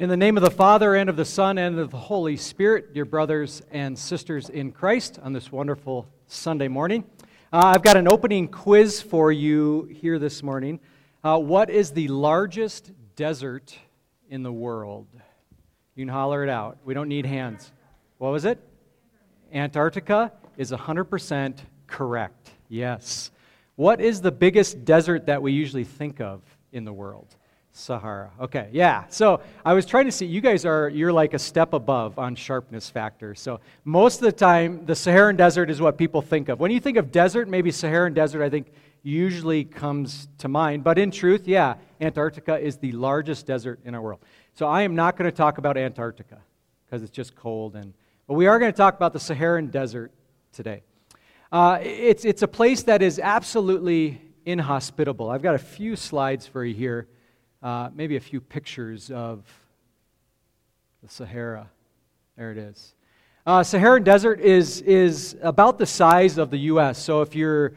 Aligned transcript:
In 0.00 0.08
the 0.08 0.16
name 0.16 0.38
of 0.38 0.42
the 0.42 0.50
Father, 0.50 0.94
and 0.94 1.10
of 1.10 1.16
the 1.16 1.26
Son, 1.26 1.58
and 1.58 1.78
of 1.78 1.90
the 1.90 1.98
Holy 1.98 2.34
Spirit, 2.34 2.94
dear 2.94 3.04
brothers 3.04 3.60
and 3.70 3.98
sisters 3.98 4.48
in 4.48 4.72
Christ, 4.72 5.18
on 5.22 5.34
this 5.34 5.52
wonderful 5.52 6.08
Sunday 6.26 6.68
morning, 6.68 7.04
uh, 7.52 7.74
I've 7.76 7.82
got 7.82 7.98
an 7.98 8.10
opening 8.10 8.48
quiz 8.48 9.02
for 9.02 9.30
you 9.30 9.90
here 9.92 10.18
this 10.18 10.42
morning. 10.42 10.80
Uh, 11.22 11.38
what 11.38 11.68
is 11.68 11.90
the 11.90 12.08
largest 12.08 12.92
desert 13.14 13.76
in 14.30 14.42
the 14.42 14.50
world? 14.50 15.06
You 15.94 16.06
can 16.06 16.08
holler 16.08 16.42
it 16.42 16.48
out. 16.48 16.78
We 16.82 16.94
don't 16.94 17.08
need 17.08 17.26
hands. 17.26 17.70
What 18.16 18.32
was 18.32 18.46
it? 18.46 18.58
Antarctica 19.52 20.32
is 20.56 20.72
100% 20.72 21.58
correct. 21.86 22.52
Yes. 22.70 23.32
What 23.76 24.00
is 24.00 24.22
the 24.22 24.32
biggest 24.32 24.82
desert 24.86 25.26
that 25.26 25.42
we 25.42 25.52
usually 25.52 25.84
think 25.84 26.22
of 26.22 26.40
in 26.72 26.86
the 26.86 26.92
world? 26.94 27.36
Sahara. 27.72 28.30
Okay, 28.40 28.68
yeah. 28.72 29.04
So 29.08 29.40
I 29.64 29.74
was 29.74 29.86
trying 29.86 30.06
to 30.06 30.12
see, 30.12 30.26
you 30.26 30.40
guys 30.40 30.64
are, 30.64 30.88
you're 30.88 31.12
like 31.12 31.34
a 31.34 31.38
step 31.38 31.72
above 31.72 32.18
on 32.18 32.34
sharpness 32.34 32.90
factor. 32.90 33.34
So 33.34 33.60
most 33.84 34.16
of 34.16 34.22
the 34.22 34.32
time, 34.32 34.84
the 34.86 34.94
Saharan 34.94 35.36
desert 35.36 35.70
is 35.70 35.80
what 35.80 35.96
people 35.96 36.20
think 36.20 36.48
of. 36.48 36.58
When 36.58 36.70
you 36.70 36.80
think 36.80 36.96
of 36.96 37.12
desert, 37.12 37.48
maybe 37.48 37.70
Saharan 37.70 38.12
desert, 38.12 38.42
I 38.42 38.50
think 38.50 38.72
usually 39.02 39.64
comes 39.64 40.28
to 40.38 40.48
mind. 40.48 40.84
But 40.84 40.98
in 40.98 41.10
truth, 41.10 41.46
yeah, 41.46 41.76
Antarctica 42.00 42.58
is 42.58 42.76
the 42.76 42.92
largest 42.92 43.46
desert 43.46 43.80
in 43.84 43.94
our 43.94 44.02
world. 44.02 44.20
So 44.54 44.66
I 44.66 44.82
am 44.82 44.94
not 44.94 45.16
going 45.16 45.30
to 45.30 45.36
talk 45.36 45.58
about 45.58 45.76
Antarctica 45.76 46.38
because 46.84 47.02
it's 47.02 47.12
just 47.12 47.36
cold. 47.36 47.76
And, 47.76 47.94
but 48.26 48.34
we 48.34 48.46
are 48.46 48.58
going 48.58 48.72
to 48.72 48.76
talk 48.76 48.96
about 48.96 49.12
the 49.12 49.20
Saharan 49.20 49.68
desert 49.68 50.12
today. 50.52 50.82
Uh, 51.52 51.78
it's, 51.82 52.24
it's 52.24 52.42
a 52.42 52.48
place 52.48 52.82
that 52.84 53.00
is 53.00 53.18
absolutely 53.18 54.20
inhospitable. 54.44 55.30
I've 55.30 55.42
got 55.42 55.54
a 55.54 55.58
few 55.58 55.96
slides 55.96 56.46
for 56.46 56.64
you 56.64 56.74
here 56.74 57.06
uh, 57.62 57.90
maybe 57.94 58.16
a 58.16 58.20
few 58.20 58.40
pictures 58.40 59.10
of 59.10 59.44
the 61.02 61.08
Sahara. 61.08 61.68
There 62.36 62.52
it 62.52 62.58
is. 62.58 62.94
Uh, 63.46 63.62
Saharan 63.62 64.02
desert 64.02 64.40
is, 64.40 64.80
is 64.82 65.36
about 65.42 65.78
the 65.78 65.86
size 65.86 66.38
of 66.38 66.50
the 66.50 66.58
U.S. 66.58 66.98
So 66.98 67.22
if 67.22 67.34
you're 67.34 67.72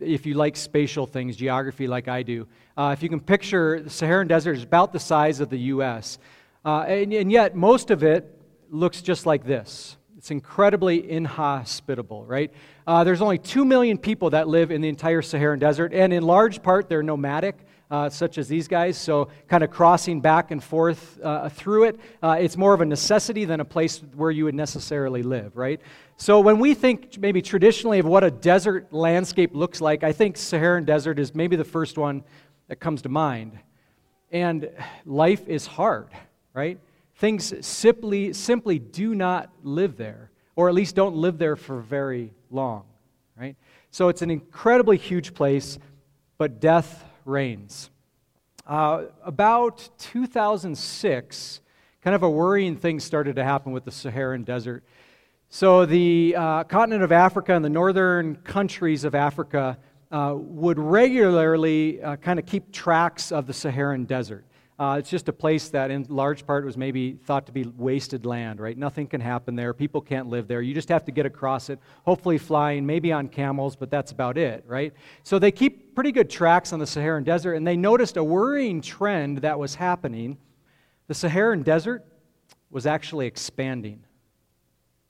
if 0.00 0.24
you 0.24 0.34
like 0.34 0.56
spatial 0.56 1.06
things, 1.06 1.36
geography 1.36 1.86
like 1.86 2.08
I 2.08 2.22
do, 2.22 2.46
uh, 2.76 2.94
if 2.96 3.02
you 3.02 3.08
can 3.08 3.20
picture 3.20 3.80
the 3.80 3.90
Saharan 3.90 4.28
desert 4.28 4.56
is 4.56 4.62
about 4.62 4.92
the 4.92 4.98
size 4.98 5.40
of 5.40 5.50
the 5.50 5.58
U.S. 5.58 6.18
Uh, 6.64 6.80
and, 6.80 7.12
and 7.12 7.30
yet 7.30 7.54
most 7.54 7.90
of 7.90 8.02
it 8.02 8.38
looks 8.70 9.02
just 9.02 9.26
like 9.26 9.44
this. 9.44 9.96
It's 10.16 10.30
incredibly 10.30 11.10
inhospitable, 11.10 12.24
right? 12.24 12.52
Uh, 12.86 13.04
there's 13.04 13.22
only 13.22 13.38
2 13.38 13.64
million 13.64 13.98
people 13.98 14.30
that 14.30 14.48
live 14.48 14.70
in 14.70 14.80
the 14.80 14.88
entire 14.88 15.22
Saharan 15.22 15.58
desert, 15.58 15.92
and 15.92 16.12
in 16.12 16.22
large 16.22 16.62
part, 16.62 16.88
they're 16.88 17.02
nomadic 17.02 17.56
uh, 17.90 18.08
such 18.08 18.38
as 18.38 18.48
these 18.48 18.68
guys. 18.68 18.96
So, 18.96 19.28
kind 19.48 19.64
of 19.64 19.70
crossing 19.70 20.20
back 20.20 20.50
and 20.50 20.62
forth 20.62 21.18
uh, 21.22 21.48
through 21.48 21.84
it, 21.84 22.00
uh, 22.22 22.36
it's 22.40 22.56
more 22.56 22.72
of 22.72 22.80
a 22.80 22.84
necessity 22.84 23.44
than 23.44 23.60
a 23.60 23.64
place 23.64 23.98
where 24.14 24.30
you 24.30 24.44
would 24.44 24.54
necessarily 24.54 25.22
live, 25.22 25.56
right? 25.56 25.80
So, 26.16 26.40
when 26.40 26.58
we 26.58 26.74
think 26.74 27.18
maybe 27.18 27.42
traditionally 27.42 27.98
of 27.98 28.06
what 28.06 28.22
a 28.22 28.30
desert 28.30 28.92
landscape 28.92 29.54
looks 29.54 29.80
like, 29.80 30.04
I 30.04 30.12
think 30.12 30.36
Saharan 30.36 30.84
desert 30.84 31.18
is 31.18 31.34
maybe 31.34 31.56
the 31.56 31.64
first 31.64 31.98
one 31.98 32.22
that 32.68 32.76
comes 32.76 33.02
to 33.02 33.08
mind. 33.08 33.58
And 34.30 34.70
life 35.04 35.48
is 35.48 35.66
hard, 35.66 36.08
right? 36.54 36.78
Things 37.16 37.66
simply, 37.66 38.32
simply 38.32 38.78
do 38.78 39.14
not 39.14 39.50
live 39.64 39.96
there, 39.96 40.30
or 40.54 40.68
at 40.68 40.74
least 40.74 40.94
don't 40.94 41.16
live 41.16 41.36
there 41.36 41.56
for 41.56 41.80
very 41.80 42.32
long, 42.50 42.84
right? 43.36 43.56
So 43.90 44.08
it's 44.08 44.22
an 44.22 44.30
incredibly 44.30 44.96
huge 44.96 45.34
place, 45.34 45.78
but 46.38 46.60
death 46.60 47.04
reigns. 47.24 47.90
Uh, 48.66 49.04
about 49.24 49.88
2006, 49.98 51.60
kind 52.02 52.14
of 52.14 52.22
a 52.22 52.30
worrying 52.30 52.76
thing 52.76 53.00
started 53.00 53.36
to 53.36 53.44
happen 53.44 53.72
with 53.72 53.84
the 53.84 53.90
Saharan 53.90 54.44
desert. 54.44 54.84
So, 55.48 55.84
the 55.84 56.36
uh, 56.36 56.64
continent 56.64 57.02
of 57.02 57.10
Africa 57.10 57.54
and 57.54 57.64
the 57.64 57.70
northern 57.70 58.36
countries 58.36 59.04
of 59.04 59.14
Africa 59.14 59.78
uh, 60.12 60.34
would 60.36 60.78
regularly 60.78 62.00
uh, 62.00 62.16
kind 62.16 62.38
of 62.38 62.46
keep 62.46 62.72
tracks 62.72 63.32
of 63.32 63.46
the 63.46 63.52
Saharan 63.52 64.04
desert. 64.04 64.44
Uh, 64.80 64.96
it's 64.98 65.10
just 65.10 65.28
a 65.28 65.32
place 65.32 65.68
that, 65.68 65.90
in 65.90 66.06
large 66.08 66.46
part, 66.46 66.64
was 66.64 66.74
maybe 66.74 67.12
thought 67.12 67.44
to 67.44 67.52
be 67.52 67.64
wasted 67.76 68.24
land, 68.24 68.58
right? 68.58 68.78
Nothing 68.78 69.06
can 69.06 69.20
happen 69.20 69.54
there. 69.54 69.74
People 69.74 70.00
can't 70.00 70.28
live 70.28 70.48
there. 70.48 70.62
You 70.62 70.72
just 70.72 70.88
have 70.88 71.04
to 71.04 71.12
get 71.12 71.26
across 71.26 71.68
it, 71.68 71.78
hopefully 72.06 72.38
flying, 72.38 72.86
maybe 72.86 73.12
on 73.12 73.28
camels, 73.28 73.76
but 73.76 73.90
that's 73.90 74.10
about 74.10 74.38
it, 74.38 74.64
right? 74.66 74.94
So 75.22 75.38
they 75.38 75.52
keep 75.52 75.94
pretty 75.94 76.12
good 76.12 76.30
tracks 76.30 76.72
on 76.72 76.78
the 76.78 76.86
Saharan 76.86 77.24
desert, 77.24 77.56
and 77.56 77.66
they 77.66 77.76
noticed 77.76 78.16
a 78.16 78.24
worrying 78.24 78.80
trend 78.80 79.42
that 79.42 79.58
was 79.58 79.74
happening. 79.74 80.38
The 81.08 81.14
Saharan 81.14 81.62
desert 81.62 82.06
was 82.70 82.86
actually 82.86 83.26
expanding. 83.26 84.02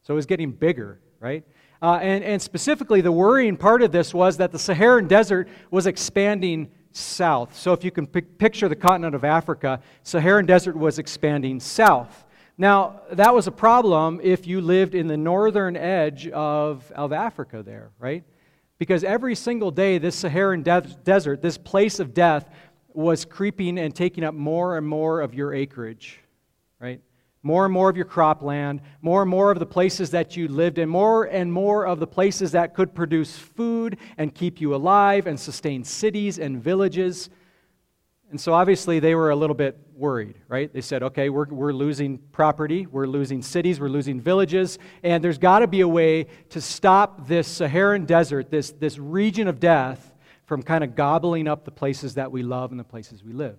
So 0.02 0.14
it 0.14 0.16
was 0.16 0.26
getting 0.26 0.50
bigger, 0.50 0.98
right? 1.20 1.44
Uh, 1.80 2.00
and, 2.02 2.24
and 2.24 2.42
specifically, 2.42 3.02
the 3.02 3.12
worrying 3.12 3.56
part 3.56 3.82
of 3.82 3.92
this 3.92 4.12
was 4.12 4.38
that 4.38 4.50
the 4.50 4.58
Saharan 4.58 5.06
desert 5.06 5.48
was 5.70 5.86
expanding 5.86 6.72
south. 6.92 7.56
So 7.56 7.72
if 7.72 7.84
you 7.84 7.90
can 7.90 8.06
picture 8.06 8.68
the 8.68 8.76
continent 8.76 9.14
of 9.14 9.24
Africa, 9.24 9.80
Saharan 10.02 10.46
desert 10.46 10.76
was 10.76 10.98
expanding 10.98 11.60
south. 11.60 12.24
Now, 12.58 13.00
that 13.12 13.34
was 13.34 13.46
a 13.46 13.52
problem 13.52 14.20
if 14.22 14.46
you 14.46 14.60
lived 14.60 14.94
in 14.94 15.06
the 15.06 15.16
northern 15.16 15.76
edge 15.76 16.28
of, 16.28 16.90
of 16.92 17.12
Africa 17.12 17.62
there, 17.62 17.90
right? 17.98 18.22
Because 18.78 19.02
every 19.04 19.34
single 19.34 19.70
day, 19.70 19.98
this 19.98 20.16
Saharan 20.16 20.62
de- 20.62 20.82
desert, 21.04 21.40
this 21.40 21.56
place 21.56 22.00
of 22.00 22.12
death, 22.12 22.50
was 22.92 23.24
creeping 23.24 23.78
and 23.78 23.94
taking 23.94 24.24
up 24.24 24.34
more 24.34 24.76
and 24.76 24.86
more 24.86 25.20
of 25.20 25.32
your 25.32 25.54
acreage, 25.54 26.20
right? 26.80 27.00
More 27.42 27.64
and 27.64 27.72
more 27.72 27.88
of 27.88 27.96
your 27.96 28.06
cropland, 28.06 28.80
more 29.00 29.22
and 29.22 29.30
more 29.30 29.50
of 29.50 29.58
the 29.58 29.66
places 29.66 30.10
that 30.10 30.36
you 30.36 30.46
lived 30.46 30.78
in, 30.78 30.88
more 30.88 31.24
and 31.24 31.50
more 31.52 31.86
of 31.86 31.98
the 31.98 32.06
places 32.06 32.52
that 32.52 32.74
could 32.74 32.94
produce 32.94 33.36
food 33.38 33.96
and 34.18 34.34
keep 34.34 34.60
you 34.60 34.74
alive 34.74 35.26
and 35.26 35.40
sustain 35.40 35.82
cities 35.82 36.38
and 36.38 36.62
villages. 36.62 37.30
And 38.30 38.40
so 38.40 38.52
obviously 38.52 39.00
they 39.00 39.14
were 39.14 39.30
a 39.30 39.36
little 39.36 39.56
bit 39.56 39.78
worried, 39.94 40.34
right? 40.48 40.72
They 40.72 40.82
said, 40.82 41.02
okay, 41.02 41.30
we're, 41.30 41.46
we're 41.46 41.72
losing 41.72 42.18
property, 42.30 42.86
we're 42.86 43.06
losing 43.06 43.42
cities, 43.42 43.80
we're 43.80 43.88
losing 43.88 44.20
villages, 44.20 44.78
and 45.02 45.24
there's 45.24 45.38
got 45.38 45.60
to 45.60 45.66
be 45.66 45.80
a 45.80 45.88
way 45.88 46.26
to 46.50 46.60
stop 46.60 47.26
this 47.26 47.48
Saharan 47.48 48.04
desert, 48.04 48.50
this, 48.50 48.70
this 48.70 48.98
region 48.98 49.48
of 49.48 49.60
death, 49.60 50.14
from 50.44 50.62
kind 50.62 50.82
of 50.82 50.96
gobbling 50.96 51.46
up 51.46 51.64
the 51.64 51.70
places 51.70 52.14
that 52.14 52.32
we 52.32 52.42
love 52.42 52.70
and 52.70 52.80
the 52.80 52.84
places 52.84 53.22
we 53.22 53.32
live. 53.32 53.56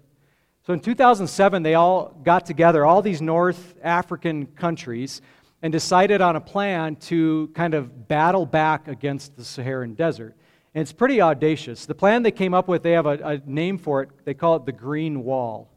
So 0.63 0.73
in 0.73 0.79
2007, 0.79 1.63
they 1.63 1.73
all 1.73 2.15
got 2.23 2.45
together, 2.45 2.85
all 2.85 3.01
these 3.01 3.21
North 3.21 3.75
African 3.81 4.45
countries, 4.45 5.21
and 5.61 5.71
decided 5.71 6.21
on 6.21 6.35
a 6.35 6.41
plan 6.41 6.95
to 6.97 7.49
kind 7.55 7.73
of 7.73 8.07
battle 8.07 8.45
back 8.45 8.87
against 8.87 9.35
the 9.35 9.43
Saharan 9.43 9.95
desert. 9.95 10.35
And 10.73 10.81
it's 10.81 10.93
pretty 10.93 11.21
audacious. 11.21 11.85
The 11.85 11.95
plan 11.95 12.23
they 12.23 12.31
came 12.31 12.53
up 12.53 12.67
with, 12.67 12.83
they 12.83 12.91
have 12.91 13.05
a, 13.05 13.17
a 13.23 13.37
name 13.45 13.77
for 13.77 14.03
it. 14.03 14.09
They 14.23 14.33
call 14.33 14.55
it 14.55 14.65
the 14.65 14.71
Green 14.71 15.23
Wall. 15.23 15.69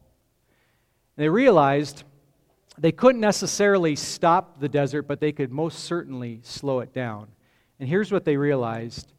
And 1.17 1.23
they 1.23 1.29
realized 1.29 2.03
they 2.77 2.91
couldn't 2.91 3.21
necessarily 3.21 3.95
stop 3.95 4.59
the 4.59 4.69
desert, 4.69 5.03
but 5.03 5.19
they 5.19 5.31
could 5.31 5.51
most 5.51 5.79
certainly 5.85 6.41
slow 6.43 6.79
it 6.79 6.93
down. 6.93 7.27
And 7.79 7.89
here's 7.89 8.11
what 8.11 8.25
they 8.25 8.37
realized 8.37 9.11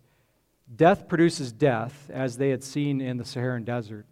death 0.75 1.09
produces 1.09 1.53
death, 1.53 2.11
as 2.13 2.37
they 2.37 2.51
had 2.51 2.63
seen 2.63 3.01
in 3.01 3.17
the 3.17 3.25
Saharan 3.25 3.65
desert. 3.65 4.07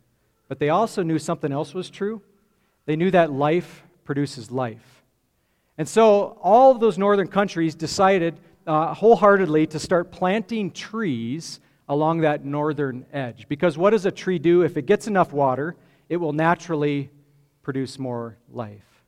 But 0.49 0.59
they 0.59 0.69
also 0.69 1.03
knew 1.03 1.19
something 1.19 1.53
else 1.53 1.75
was 1.75 1.91
true. 1.91 2.23
They 2.87 2.97
knew 2.97 3.11
that 3.11 3.33
life 3.33 3.83
produces 4.05 4.51
life. 4.51 5.03
And 5.79 5.89
so 5.89 6.39
all 6.43 6.71
of 6.71 6.81
those 6.81 6.99
northern 6.99 7.29
countries 7.29 7.75
decided 7.75 8.39
uh, 8.67 8.95
wholeheartedly 8.95 9.67
to 9.69 9.79
start 9.79 10.11
planting 10.11 10.71
trees 10.71 11.61
along 11.89 12.21
that 12.21 12.45
northern 12.45 13.05
edge. 13.13 13.47
Because 13.49 13.77
what 13.77 13.91
does 13.91 14.07
a 14.07 14.11
tree 14.11 14.39
do? 14.39 14.63
If 14.63 14.77
it 14.77 14.87
gets 14.87 15.07
enough 15.07 15.33
water, 15.33 15.77
it 16.09 16.17
will 16.17 16.33
naturally 16.33 17.11
produce 17.63 17.99
more 17.99 18.37
life. 18.53 19.05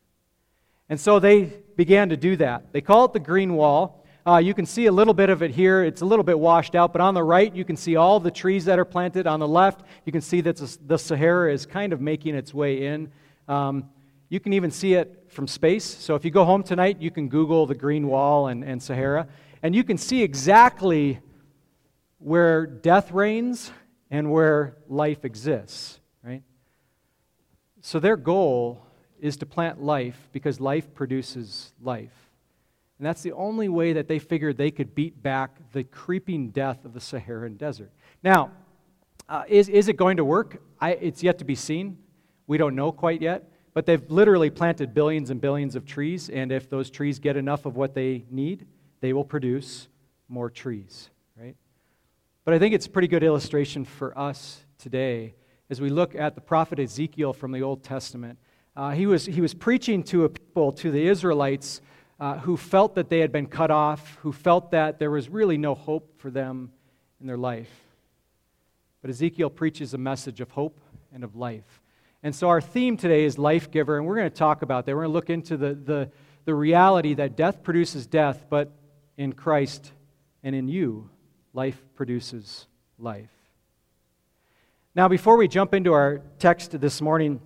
And 0.89 1.01
so 1.01 1.19
they 1.19 1.53
began 1.77 2.09
to 2.11 2.17
do 2.17 2.37
that. 2.37 2.73
They 2.73 2.81
call 2.81 3.07
it 3.07 3.13
the 3.13 3.21
Green 3.21 3.55
Wall. 3.55 4.05
Uh, 4.27 4.39
you 4.39 4.55
can 4.55 4.67
see 4.67 4.87
a 4.87 4.93
little 4.93 5.15
bit 5.15 5.31
of 5.31 5.41
it 5.41 5.53
here. 5.53 5.85
It's 5.85 6.01
a 6.01 6.05
little 6.05 6.25
bit 6.25 6.37
washed 6.37 6.75
out, 6.75 6.93
but 6.93 7.01
on 7.01 7.15
the 7.15 7.23
right, 7.23 7.55
you 7.55 7.65
can 7.65 7.77
see 7.77 7.95
all 7.95 8.19
the 8.19 8.31
trees 8.31 8.65
that 8.65 8.77
are 8.77 8.85
planted. 8.85 9.29
On 9.29 9.39
the 9.39 9.47
left, 9.47 9.83
you 10.05 10.11
can 10.11 10.21
see 10.21 10.41
that 10.41 10.57
the 10.85 10.99
Sahara 10.99 11.53
is 11.53 11.65
kind 11.65 11.93
of 11.93 12.01
making 12.01 12.35
its 12.35 12.53
way 12.53 12.87
in. 12.87 13.13
Um, 13.47 13.89
you 14.29 14.41
can 14.41 14.53
even 14.53 14.73
see 14.73 14.95
it 14.95 15.27
from 15.29 15.47
space. 15.47 15.85
So 15.85 16.17
if 16.17 16.25
you 16.25 16.33
go 16.33 16.45
home 16.45 16.65
tonight, 16.65 17.01
you 17.01 17.13
can 17.13 17.29
Google 17.29 17.67
the 17.67 17.77
Green 17.77 18.09
Wall 18.09 18.49
and, 18.49 18.65
and 18.65 18.83
Sahara, 18.83 19.29
and 19.63 19.77
you 19.77 19.85
can 19.85 19.97
see 19.97 20.25
exactly 20.25 21.21
where 22.19 22.67
death 22.67 23.13
reigns 23.13 23.71
and 24.11 24.33
where 24.33 24.77
life 24.89 25.25
exists, 25.25 26.01
right? 26.25 26.43
So 27.81 28.01
their 28.01 28.17
goal 28.17 28.85
is 29.21 29.37
to 29.37 29.47
plant 29.47 29.81
life 29.81 30.29
because 30.33 30.61
life 30.61 30.93
produces 30.95 31.73
life. 31.81 32.26
And 32.99 33.07
that's 33.07 33.23
the 33.23 33.33
only 33.33 33.69
way 33.69 33.93
that 33.93 34.09
they 34.09 34.19
figured 34.19 34.57
they 34.57 34.71
could 34.71 34.95
beat 34.95 35.23
back 35.23 35.59
the 35.73 35.85
creeping 35.85 36.51
death 36.51 36.85
of 36.85 36.95
the 36.95 37.01
Saharan 37.01 37.57
desert. 37.57 37.91
Now, 38.23 38.53
uh, 39.29 39.43
is, 39.49 39.69
is 39.69 39.89
it 39.89 39.97
going 39.97 40.17
to 40.17 40.25
work? 40.25 40.63
I, 40.81 40.93
it's 40.93 41.23
yet 41.23 41.39
to 41.39 41.45
be 41.45 41.55
seen. 41.55 41.99
We 42.47 42.59
don't 42.59 42.75
know 42.75 42.93
quite 42.93 43.21
yet. 43.21 43.51
but 43.77 43.85
they've 43.85 44.11
literally 44.11 44.49
planted 44.49 44.95
billions 44.95 45.29
and 45.29 45.39
billions 45.39 45.77
of 45.77 45.85
trees, 45.85 46.31
and 46.31 46.51
if 46.51 46.71
those 46.71 46.89
trees 46.89 47.19
get 47.19 47.37
enough 47.37 47.67
of 47.67 47.77
what 47.77 47.93
they 47.93 48.25
need, 48.31 48.67
they 49.03 49.13
will 49.13 49.23
produce 49.23 49.89
more 50.31 50.49
trees, 50.49 51.11
right? 51.39 51.55
But 52.47 52.55
I 52.55 52.59
think 52.59 52.75
it's 52.75 52.87
a 52.87 52.89
pretty 52.89 53.07
good 53.07 53.23
illustration 53.23 53.85
for 53.85 54.19
us 54.19 54.65
today 54.79 55.35
as 55.69 55.79
we 55.79 55.91
look 55.91 56.15
at 56.15 56.35
the 56.35 56.41
prophet 56.41 56.79
Ezekiel 56.79 57.35
from 57.35 57.53
the 57.53 57.61
Old 57.61 57.85
Testament. 57.85 58.39
Uh, 58.75 58.93
he, 58.93 59.05
was, 59.05 59.27
he 59.27 59.43
was 59.43 59.53
preaching 59.53 60.03
to 60.05 60.25
a 60.25 60.31
people, 60.31 60.73
to 60.73 60.91
the 60.91 61.07
Israelites, 61.07 61.83
uh, 62.19 62.39
who 62.39 62.57
felt 62.57 62.95
that 62.95 63.09
they 63.09 63.21
had 63.21 63.33
been 63.33 63.47
cut 63.47 63.71
off, 63.71 64.19
who 64.23 64.33
felt 64.33 64.71
that 64.71 64.99
there 64.99 65.11
was 65.11 65.29
really 65.29 65.59
no 65.59 65.75
hope 65.75 66.19
for 66.19 66.31
them 66.31 66.73
in 67.21 67.27
their 67.27 67.37
life. 67.37 67.71
But 69.03 69.11
Ezekiel 69.11 69.51
preaches 69.51 69.95
a 69.95 69.99
message 69.99 70.41
of 70.41 70.51
hope 70.51 70.81
and 71.13 71.23
of 71.23 71.37
life. 71.37 71.83
And 72.23 72.35
so 72.35 72.49
our 72.49 72.61
theme 72.61 72.97
today 72.97 73.25
is 73.25 73.39
life 73.39 73.71
giver, 73.71 73.99
and 73.99 74.07
we're 74.07 74.17
going 74.17 74.31
to 74.31 74.37
talk 74.37 74.63
about 74.63 74.87
that. 74.87 74.95
We're 74.95 75.03
going 75.03 75.11
to 75.11 75.15
look 75.15 75.31
into 75.31 75.57
the, 75.57 75.75
the, 75.75 76.11
the 76.45 76.55
reality 76.55 77.15
that 77.15 77.37
death 77.37 77.63
produces 77.63 78.07
death, 78.07 78.47
but 78.49 78.73
in 79.17 79.33
Christ 79.33 79.93
and 80.43 80.55
in 80.55 80.69
you, 80.69 81.11
life 81.53 81.81
produces 81.95 82.67
life. 82.99 83.31
Now, 84.95 85.09
before 85.09 85.37
we 85.37 85.47
jump 85.47 85.75
into 85.75 85.93
our 85.93 86.23
text 86.39 86.81
this 86.81 87.03
morning, 87.03 87.41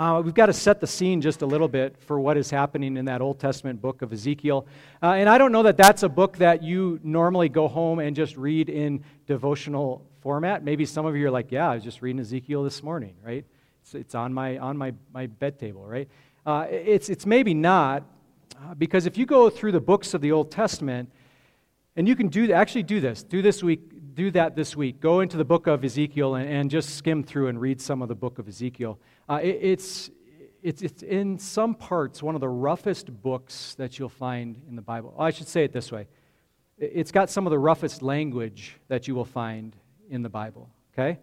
uh, 0.00 0.18
we've 0.18 0.32
got 0.32 0.46
to 0.46 0.52
set 0.54 0.80
the 0.80 0.86
scene 0.86 1.20
just 1.20 1.42
a 1.42 1.46
little 1.46 1.68
bit 1.68 1.94
for 1.98 2.18
what 2.18 2.38
is 2.38 2.48
happening 2.48 2.96
in 2.96 3.04
that 3.04 3.20
Old 3.20 3.38
Testament 3.38 3.82
book 3.82 4.00
of 4.00 4.14
Ezekiel. 4.14 4.66
Uh, 5.02 5.08
and 5.08 5.28
I 5.28 5.36
don't 5.36 5.52
know 5.52 5.62
that 5.64 5.76
that's 5.76 6.02
a 6.04 6.08
book 6.08 6.38
that 6.38 6.62
you 6.62 6.98
normally 7.02 7.50
go 7.50 7.68
home 7.68 7.98
and 7.98 8.16
just 8.16 8.38
read 8.38 8.70
in 8.70 9.04
devotional 9.26 10.02
format. 10.22 10.64
Maybe 10.64 10.86
some 10.86 11.04
of 11.04 11.16
you 11.16 11.26
are 11.26 11.30
like, 11.30 11.52
yeah, 11.52 11.68
I 11.68 11.74
was 11.74 11.84
just 11.84 12.00
reading 12.00 12.18
Ezekiel 12.18 12.64
this 12.64 12.82
morning, 12.82 13.14
right? 13.22 13.44
It's, 13.82 13.94
it's 13.94 14.14
on, 14.14 14.32
my, 14.32 14.56
on 14.56 14.74
my, 14.78 14.94
my 15.12 15.26
bed 15.26 15.58
table, 15.58 15.84
right? 15.84 16.08
Uh, 16.46 16.64
it's, 16.70 17.10
it's 17.10 17.26
maybe 17.26 17.52
not, 17.52 18.02
uh, 18.56 18.72
because 18.72 19.04
if 19.04 19.18
you 19.18 19.26
go 19.26 19.50
through 19.50 19.72
the 19.72 19.80
books 19.80 20.14
of 20.14 20.22
the 20.22 20.32
Old 20.32 20.50
Testament, 20.50 21.10
and 21.96 22.08
you 22.08 22.16
can 22.16 22.28
do 22.28 22.50
actually 22.52 22.84
do 22.84 23.00
this, 23.00 23.22
do 23.22 23.42
this 23.42 23.62
week, 23.62 23.99
do 24.14 24.30
that 24.32 24.56
this 24.56 24.76
week. 24.76 25.00
Go 25.00 25.20
into 25.20 25.36
the 25.36 25.44
book 25.44 25.66
of 25.66 25.84
Ezekiel 25.84 26.34
and, 26.34 26.48
and 26.48 26.70
just 26.70 26.96
skim 26.96 27.22
through 27.22 27.48
and 27.48 27.60
read 27.60 27.80
some 27.80 28.02
of 28.02 28.08
the 28.08 28.14
book 28.14 28.38
of 28.38 28.48
Ezekiel. 28.48 28.98
Uh, 29.28 29.40
it, 29.42 29.58
it's, 29.60 30.10
it's, 30.62 30.82
it's 30.82 31.02
in 31.02 31.38
some 31.38 31.74
parts 31.74 32.22
one 32.22 32.34
of 32.34 32.40
the 32.40 32.48
roughest 32.48 33.22
books 33.22 33.74
that 33.76 33.98
you'll 33.98 34.08
find 34.08 34.60
in 34.68 34.76
the 34.76 34.82
Bible. 34.82 35.14
Oh, 35.16 35.22
I 35.22 35.30
should 35.30 35.48
say 35.48 35.64
it 35.64 35.72
this 35.72 35.90
way 35.92 36.06
it's 36.80 37.12
got 37.12 37.28
some 37.28 37.46
of 37.46 37.50
the 37.50 37.58
roughest 37.58 38.00
language 38.00 38.76
that 38.88 39.06
you 39.06 39.14
will 39.14 39.24
find 39.26 39.76
in 40.08 40.22
the 40.22 40.30
Bible, 40.30 40.70
okay? 40.94 41.18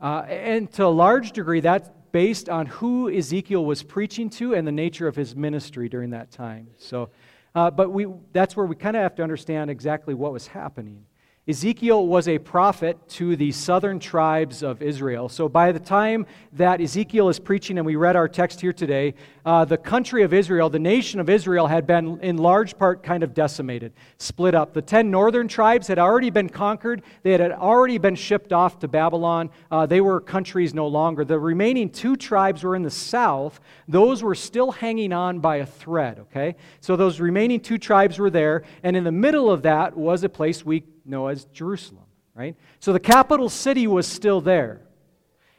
Uh, 0.00 0.20
and 0.28 0.70
to 0.72 0.86
a 0.86 0.86
large 0.86 1.32
degree, 1.32 1.60
that's 1.60 1.90
based 2.12 2.48
on 2.48 2.66
who 2.66 3.10
Ezekiel 3.10 3.64
was 3.64 3.82
preaching 3.82 4.30
to 4.30 4.54
and 4.54 4.66
the 4.66 4.72
nature 4.72 5.08
of 5.08 5.16
his 5.16 5.34
ministry 5.34 5.88
during 5.88 6.10
that 6.10 6.30
time. 6.30 6.68
So, 6.78 7.10
uh, 7.56 7.72
but 7.72 7.90
we, 7.90 8.06
that's 8.32 8.56
where 8.56 8.66
we 8.66 8.76
kind 8.76 8.96
of 8.96 9.02
have 9.02 9.16
to 9.16 9.22
understand 9.24 9.68
exactly 9.68 10.14
what 10.14 10.32
was 10.32 10.46
happening. 10.46 11.04
Ezekiel 11.46 12.06
was 12.06 12.26
a 12.26 12.38
prophet 12.38 12.96
to 13.06 13.36
the 13.36 13.52
southern 13.52 13.98
tribes 13.98 14.62
of 14.62 14.80
Israel. 14.80 15.28
So 15.28 15.46
by 15.46 15.72
the 15.72 15.78
time 15.78 16.24
that 16.54 16.80
Ezekiel 16.80 17.28
is 17.28 17.38
preaching, 17.38 17.76
and 17.76 17.84
we 17.84 17.96
read 17.96 18.16
our 18.16 18.28
text 18.28 18.62
here 18.62 18.72
today, 18.72 19.12
uh, 19.44 19.66
the 19.66 19.76
country 19.76 20.22
of 20.22 20.32
Israel, 20.32 20.70
the 20.70 20.78
nation 20.78 21.20
of 21.20 21.28
Israel, 21.28 21.66
had 21.66 21.86
been 21.86 22.18
in 22.20 22.38
large 22.38 22.78
part 22.78 23.02
kind 23.02 23.22
of 23.22 23.34
decimated, 23.34 23.92
split 24.16 24.54
up. 24.54 24.72
The 24.72 24.80
ten 24.80 25.10
northern 25.10 25.46
tribes 25.46 25.86
had 25.86 25.98
already 25.98 26.30
been 26.30 26.48
conquered, 26.48 27.02
they 27.24 27.32
had 27.32 27.52
already 27.52 27.98
been 27.98 28.14
shipped 28.14 28.54
off 28.54 28.78
to 28.78 28.88
Babylon. 28.88 29.50
Uh, 29.70 29.84
they 29.84 30.00
were 30.00 30.22
countries 30.22 30.72
no 30.72 30.86
longer. 30.86 31.26
The 31.26 31.38
remaining 31.38 31.90
two 31.90 32.16
tribes 32.16 32.64
were 32.64 32.74
in 32.74 32.82
the 32.82 32.90
south, 32.90 33.60
those 33.86 34.22
were 34.22 34.34
still 34.34 34.72
hanging 34.72 35.12
on 35.12 35.40
by 35.40 35.56
a 35.56 35.66
thread, 35.66 36.20
okay? 36.20 36.56
So 36.80 36.96
those 36.96 37.20
remaining 37.20 37.60
two 37.60 37.76
tribes 37.76 38.18
were 38.18 38.30
there, 38.30 38.62
and 38.82 38.96
in 38.96 39.04
the 39.04 39.12
middle 39.12 39.50
of 39.50 39.60
that 39.64 39.94
was 39.94 40.24
a 40.24 40.30
place 40.30 40.64
we 40.64 40.84
know 41.04 41.28
as 41.28 41.44
Jerusalem, 41.46 42.04
right? 42.34 42.56
So 42.80 42.92
the 42.92 43.00
capital 43.00 43.48
city 43.48 43.86
was 43.86 44.06
still 44.06 44.40
there. 44.40 44.82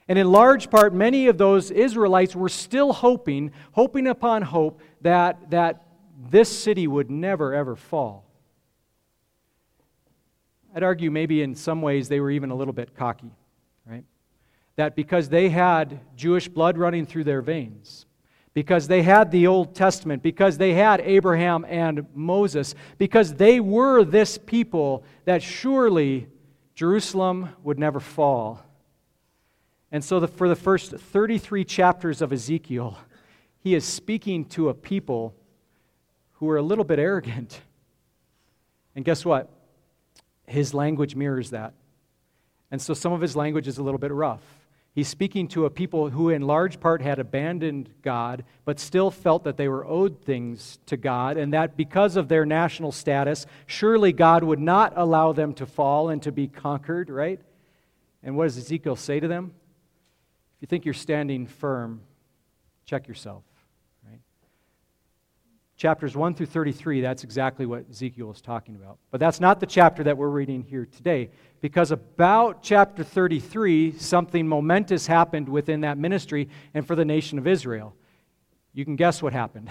And 0.08 0.18
in 0.18 0.30
large 0.30 0.70
part, 0.70 0.94
many 0.94 1.26
of 1.26 1.36
those 1.36 1.70
Israelites 1.70 2.36
were 2.36 2.48
still 2.48 2.92
hoping, 2.92 3.52
hoping 3.72 4.06
upon 4.06 4.42
hope, 4.42 4.80
that, 5.00 5.50
that 5.50 5.82
this 6.30 6.56
city 6.56 6.86
would 6.86 7.10
never, 7.10 7.52
ever 7.52 7.74
fall. 7.76 8.24
I'd 10.74 10.82
argue 10.82 11.10
maybe 11.10 11.42
in 11.42 11.54
some 11.54 11.82
ways 11.82 12.08
they 12.08 12.20
were 12.20 12.30
even 12.30 12.50
a 12.50 12.54
little 12.54 12.74
bit 12.74 12.94
cocky, 12.94 13.32
right? 13.84 14.04
That 14.76 14.94
because 14.94 15.28
they 15.28 15.48
had 15.48 16.00
Jewish 16.16 16.48
blood 16.48 16.78
running 16.78 17.06
through 17.06 17.24
their 17.24 17.42
veins, 17.42 18.05
because 18.56 18.88
they 18.88 19.02
had 19.02 19.30
the 19.30 19.46
Old 19.46 19.74
Testament, 19.74 20.22
because 20.22 20.56
they 20.56 20.72
had 20.72 21.02
Abraham 21.02 21.66
and 21.68 22.06
Moses, 22.14 22.74
because 22.96 23.34
they 23.34 23.60
were 23.60 24.02
this 24.02 24.38
people 24.38 25.04
that 25.26 25.42
surely 25.42 26.26
Jerusalem 26.74 27.50
would 27.62 27.78
never 27.78 28.00
fall. 28.00 28.64
And 29.92 30.02
so, 30.02 30.20
the, 30.20 30.26
for 30.26 30.48
the 30.48 30.56
first 30.56 30.92
33 30.92 31.66
chapters 31.66 32.22
of 32.22 32.32
Ezekiel, 32.32 32.96
he 33.58 33.74
is 33.74 33.84
speaking 33.84 34.46
to 34.46 34.70
a 34.70 34.74
people 34.74 35.34
who 36.36 36.48
are 36.48 36.56
a 36.56 36.62
little 36.62 36.84
bit 36.84 36.98
arrogant. 36.98 37.60
And 38.94 39.04
guess 39.04 39.22
what? 39.22 39.50
His 40.46 40.72
language 40.72 41.14
mirrors 41.14 41.50
that. 41.50 41.74
And 42.70 42.80
so, 42.80 42.94
some 42.94 43.12
of 43.12 43.20
his 43.20 43.36
language 43.36 43.68
is 43.68 43.76
a 43.76 43.82
little 43.82 44.00
bit 44.00 44.12
rough. 44.12 44.40
He's 44.96 45.08
speaking 45.08 45.46
to 45.48 45.66
a 45.66 45.70
people 45.70 46.08
who, 46.08 46.30
in 46.30 46.40
large 46.40 46.80
part, 46.80 47.02
had 47.02 47.18
abandoned 47.18 47.90
God, 48.00 48.44
but 48.64 48.80
still 48.80 49.10
felt 49.10 49.44
that 49.44 49.58
they 49.58 49.68
were 49.68 49.86
owed 49.86 50.22
things 50.22 50.78
to 50.86 50.96
God, 50.96 51.36
and 51.36 51.52
that 51.52 51.76
because 51.76 52.16
of 52.16 52.28
their 52.28 52.46
national 52.46 52.92
status, 52.92 53.44
surely 53.66 54.14
God 54.14 54.42
would 54.42 54.58
not 54.58 54.94
allow 54.96 55.32
them 55.32 55.52
to 55.54 55.66
fall 55.66 56.08
and 56.08 56.22
to 56.22 56.32
be 56.32 56.48
conquered, 56.48 57.10
right? 57.10 57.38
And 58.22 58.38
what 58.38 58.44
does 58.44 58.56
Ezekiel 58.56 58.96
say 58.96 59.20
to 59.20 59.28
them? 59.28 59.52
If 60.56 60.62
you 60.62 60.66
think 60.66 60.86
you're 60.86 60.94
standing 60.94 61.46
firm, 61.46 62.00
check 62.86 63.06
yourself 63.06 63.44
chapters 65.76 66.16
1 66.16 66.34
through 66.34 66.46
33, 66.46 67.02
that's 67.02 67.22
exactly 67.22 67.66
what 67.66 67.84
Ezekiel 67.90 68.30
is 68.30 68.40
talking 68.40 68.76
about. 68.76 68.98
But 69.10 69.20
that's 69.20 69.40
not 69.40 69.60
the 69.60 69.66
chapter 69.66 70.02
that 70.04 70.16
we're 70.16 70.28
reading 70.28 70.62
here 70.62 70.86
today, 70.86 71.30
because 71.60 71.90
about 71.90 72.62
chapter 72.62 73.04
33, 73.04 73.98
something 73.98 74.48
momentous 74.48 75.06
happened 75.06 75.48
within 75.48 75.82
that 75.82 75.98
ministry 75.98 76.48
and 76.72 76.86
for 76.86 76.96
the 76.96 77.04
nation 77.04 77.38
of 77.38 77.46
Israel. 77.46 77.94
You 78.72 78.84
can 78.84 78.96
guess 78.96 79.22
what 79.22 79.32
happened. 79.32 79.70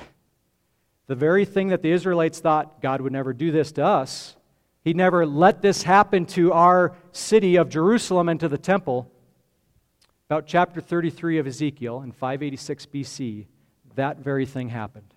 The 1.07 1.15
very 1.15 1.45
thing 1.45 1.69
that 1.69 1.81
the 1.81 1.91
Israelites 1.91 2.39
thought 2.39 2.81
God 2.81 3.01
would 3.01 3.13
never 3.13 3.33
do 3.33 3.51
this 3.51 3.71
to 3.73 3.85
us, 3.85 4.35
He'd 4.83 4.95
never 4.95 5.25
let 5.25 5.63
this 5.63 5.81
happen 5.81 6.27
to 6.27 6.53
our 6.53 6.95
city 7.11 7.55
of 7.55 7.69
Jerusalem 7.69 8.29
and 8.29 8.39
to 8.39 8.47
the 8.47 8.57
temple. 8.57 9.11
About 10.29 10.45
chapter 10.45 10.79
33 10.79 11.39
of 11.39 11.47
Ezekiel 11.47 12.01
in 12.01 12.11
586 12.11 12.85
BC, 12.87 13.45
that 13.95 14.19
very 14.19 14.45
thing 14.45 14.69
happened 14.69 15.14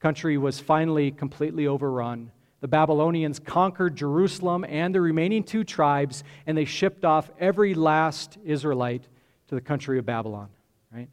country 0.00 0.38
was 0.38 0.58
finally 0.58 1.10
completely 1.10 1.66
overrun. 1.66 2.32
The 2.60 2.68
Babylonians 2.68 3.38
conquered 3.38 3.96
Jerusalem 3.96 4.64
and 4.68 4.94
the 4.94 5.00
remaining 5.00 5.44
two 5.44 5.64
tribes, 5.64 6.24
and 6.46 6.56
they 6.56 6.64
shipped 6.64 7.04
off 7.04 7.30
every 7.38 7.74
last 7.74 8.36
Israelite 8.44 9.08
to 9.48 9.54
the 9.54 9.60
country 9.60 9.98
of 9.98 10.04
Babylon, 10.04 10.48
right? 10.92 11.08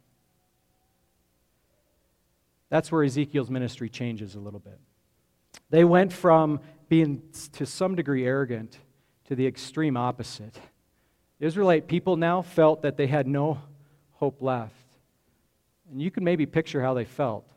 That's 2.70 2.92
where 2.92 3.04
Ezekiel's 3.04 3.50
ministry 3.50 3.90
changes 3.90 4.36
a 4.36 4.40
little 4.40 4.60
bit. 4.60 4.80
They 5.70 5.84
went 5.84 6.12
from 6.12 6.60
being 6.90 7.22
to 7.54 7.66
some 7.66 7.96
degree 7.96 8.26
arrogant 8.26 8.78
to 9.26 9.36
the 9.36 9.48
extreme 9.48 9.98
opposite. 9.98 10.58
Israelite 11.40 11.88
people 11.88 12.16
now 12.16 12.42
felt 12.42 12.82
that 12.82 12.98
they 12.98 13.08
had 13.08 13.28
no 13.28 13.60
hope 14.14 14.42
left. 14.42 14.74
And 15.92 16.02
you 16.02 16.12
can 16.12 16.24
maybe 16.24 16.46
picture 16.46 16.82
how 16.82 16.94
they 16.94 17.06
felt. 17.06 17.50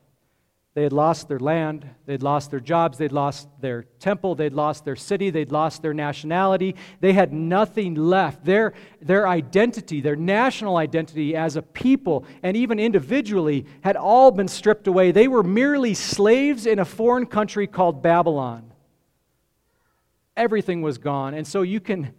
They 0.73 0.85
had 0.85 0.93
lost 0.93 1.27
their 1.27 1.41
land, 1.41 1.89
they'd 2.07 2.23
lost 2.23 2.53
their 2.53 2.61
jobs, 2.61 2.97
they'd 2.97 3.11
lost 3.11 3.49
their 3.61 3.83
temple, 3.99 4.37
they'd 4.37 4.53
lost 4.53 4.85
their 4.85 4.95
city, 4.95 5.29
they'd 5.31 5.51
lost 5.51 5.83
their 5.83 5.93
nationality. 5.93 6.77
They 7.01 7.13
had 7.13 7.33
nothing 7.33 7.97
left. 7.97 8.45
Their, 8.45 8.75
their 9.03 9.27
identity, 9.27 10.01
their 10.01 10.15
national 10.15 10.77
identity 10.77 11.35
as 11.35 11.57
a 11.57 11.63
people, 11.63 12.25
and 12.45 12.57
even 12.57 12.79
individually, 12.79 13.67
had 13.81 13.97
all 13.97 14.31
been 14.31 14.47
stripped 14.47 14.87
away. 14.87 15.11
They 15.11 15.27
were 15.27 15.43
merely 15.43 15.93
slaves 15.93 16.67
in 16.67 16.79
a 16.79 16.85
foreign 16.85 17.27
country 17.27 17.67
called 17.67 18.01
Babylon. 18.01 18.73
Everything 20.37 20.83
was 20.83 20.99
gone. 20.99 21.35
And 21.35 21.45
so 21.45 21.63
you 21.63 21.81
can, 21.81 22.15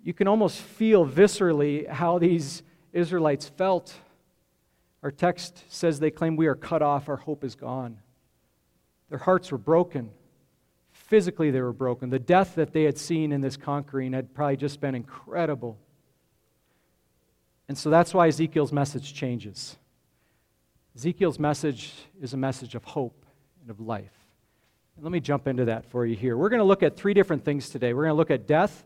you 0.00 0.14
can 0.14 0.28
almost 0.28 0.60
feel 0.60 1.04
viscerally 1.04 1.88
how 1.88 2.18
these 2.18 2.62
Israelites 2.92 3.48
felt 3.48 3.92
our 5.02 5.10
text 5.10 5.64
says 5.68 5.98
they 5.98 6.10
claim 6.10 6.36
we 6.36 6.46
are 6.46 6.54
cut 6.54 6.82
off, 6.82 7.08
our 7.08 7.16
hope 7.16 7.44
is 7.44 7.54
gone. 7.54 7.98
Their 9.08 9.18
hearts 9.18 9.50
were 9.50 9.58
broken. 9.58 10.10
Physically, 10.92 11.50
they 11.50 11.60
were 11.60 11.72
broken. 11.72 12.10
The 12.10 12.18
death 12.18 12.54
that 12.56 12.72
they 12.72 12.84
had 12.84 12.98
seen 12.98 13.32
in 13.32 13.40
this 13.40 13.56
conquering 13.56 14.12
had 14.12 14.34
probably 14.34 14.56
just 14.56 14.80
been 14.80 14.94
incredible. 14.94 15.78
And 17.68 17.78
so 17.78 17.88
that's 17.90 18.12
why 18.12 18.28
Ezekiel's 18.28 18.72
message 18.72 19.14
changes. 19.14 19.76
Ezekiel's 20.96 21.38
message 21.38 21.92
is 22.20 22.34
a 22.34 22.36
message 22.36 22.74
of 22.74 22.84
hope 22.84 23.24
and 23.62 23.70
of 23.70 23.80
life. 23.80 24.12
And 24.96 25.04
let 25.04 25.12
me 25.12 25.20
jump 25.20 25.46
into 25.46 25.64
that 25.66 25.86
for 25.86 26.04
you 26.04 26.16
here. 26.16 26.36
We're 26.36 26.48
going 26.48 26.58
to 26.58 26.64
look 26.64 26.82
at 26.82 26.96
three 26.96 27.14
different 27.14 27.44
things 27.44 27.70
today. 27.70 27.94
We're 27.94 28.04
going 28.04 28.14
to 28.14 28.18
look 28.18 28.30
at 28.30 28.46
death, 28.46 28.84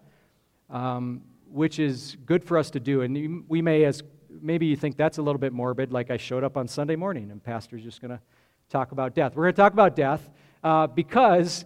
um, 0.70 1.22
which 1.50 1.78
is 1.78 2.16
good 2.26 2.44
for 2.44 2.58
us 2.58 2.70
to 2.70 2.80
do. 2.80 3.00
And 3.00 3.44
we 3.48 3.62
may, 3.62 3.84
as 3.84 4.02
maybe 4.40 4.66
you 4.66 4.76
think 4.76 4.96
that's 4.96 5.18
a 5.18 5.22
little 5.22 5.38
bit 5.38 5.52
morbid, 5.52 5.92
like 5.92 6.10
I 6.10 6.16
showed 6.16 6.44
up 6.44 6.56
on 6.56 6.68
Sunday 6.68 6.96
morning 6.96 7.30
and 7.30 7.42
pastor's 7.42 7.82
just 7.82 8.00
going 8.00 8.10
to 8.10 8.20
talk 8.68 8.92
about 8.92 9.14
death. 9.14 9.36
We're 9.36 9.44
going 9.44 9.54
to 9.54 9.62
talk 9.62 9.72
about 9.72 9.96
death 9.96 10.28
uh, 10.62 10.86
because 10.86 11.64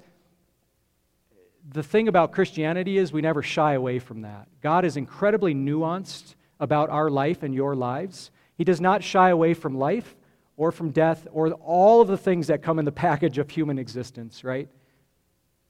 the 1.70 1.82
thing 1.82 2.08
about 2.08 2.32
Christianity 2.32 2.98
is 2.98 3.12
we 3.12 3.20
never 3.20 3.42
shy 3.42 3.74
away 3.74 3.98
from 3.98 4.22
that. 4.22 4.48
God 4.62 4.84
is 4.84 4.96
incredibly 4.96 5.54
nuanced 5.54 6.34
about 6.60 6.90
our 6.90 7.10
life 7.10 7.42
and 7.42 7.54
your 7.54 7.74
lives. 7.74 8.30
He 8.56 8.64
does 8.64 8.80
not 8.80 9.04
shy 9.04 9.30
away 9.30 9.54
from 9.54 9.76
life 9.76 10.16
or 10.56 10.72
from 10.72 10.90
death 10.90 11.26
or 11.30 11.52
all 11.52 12.00
of 12.00 12.08
the 12.08 12.16
things 12.16 12.48
that 12.48 12.62
come 12.62 12.78
in 12.78 12.84
the 12.84 12.92
package 12.92 13.38
of 13.38 13.50
human 13.50 13.78
existence, 13.78 14.42
right? 14.42 14.68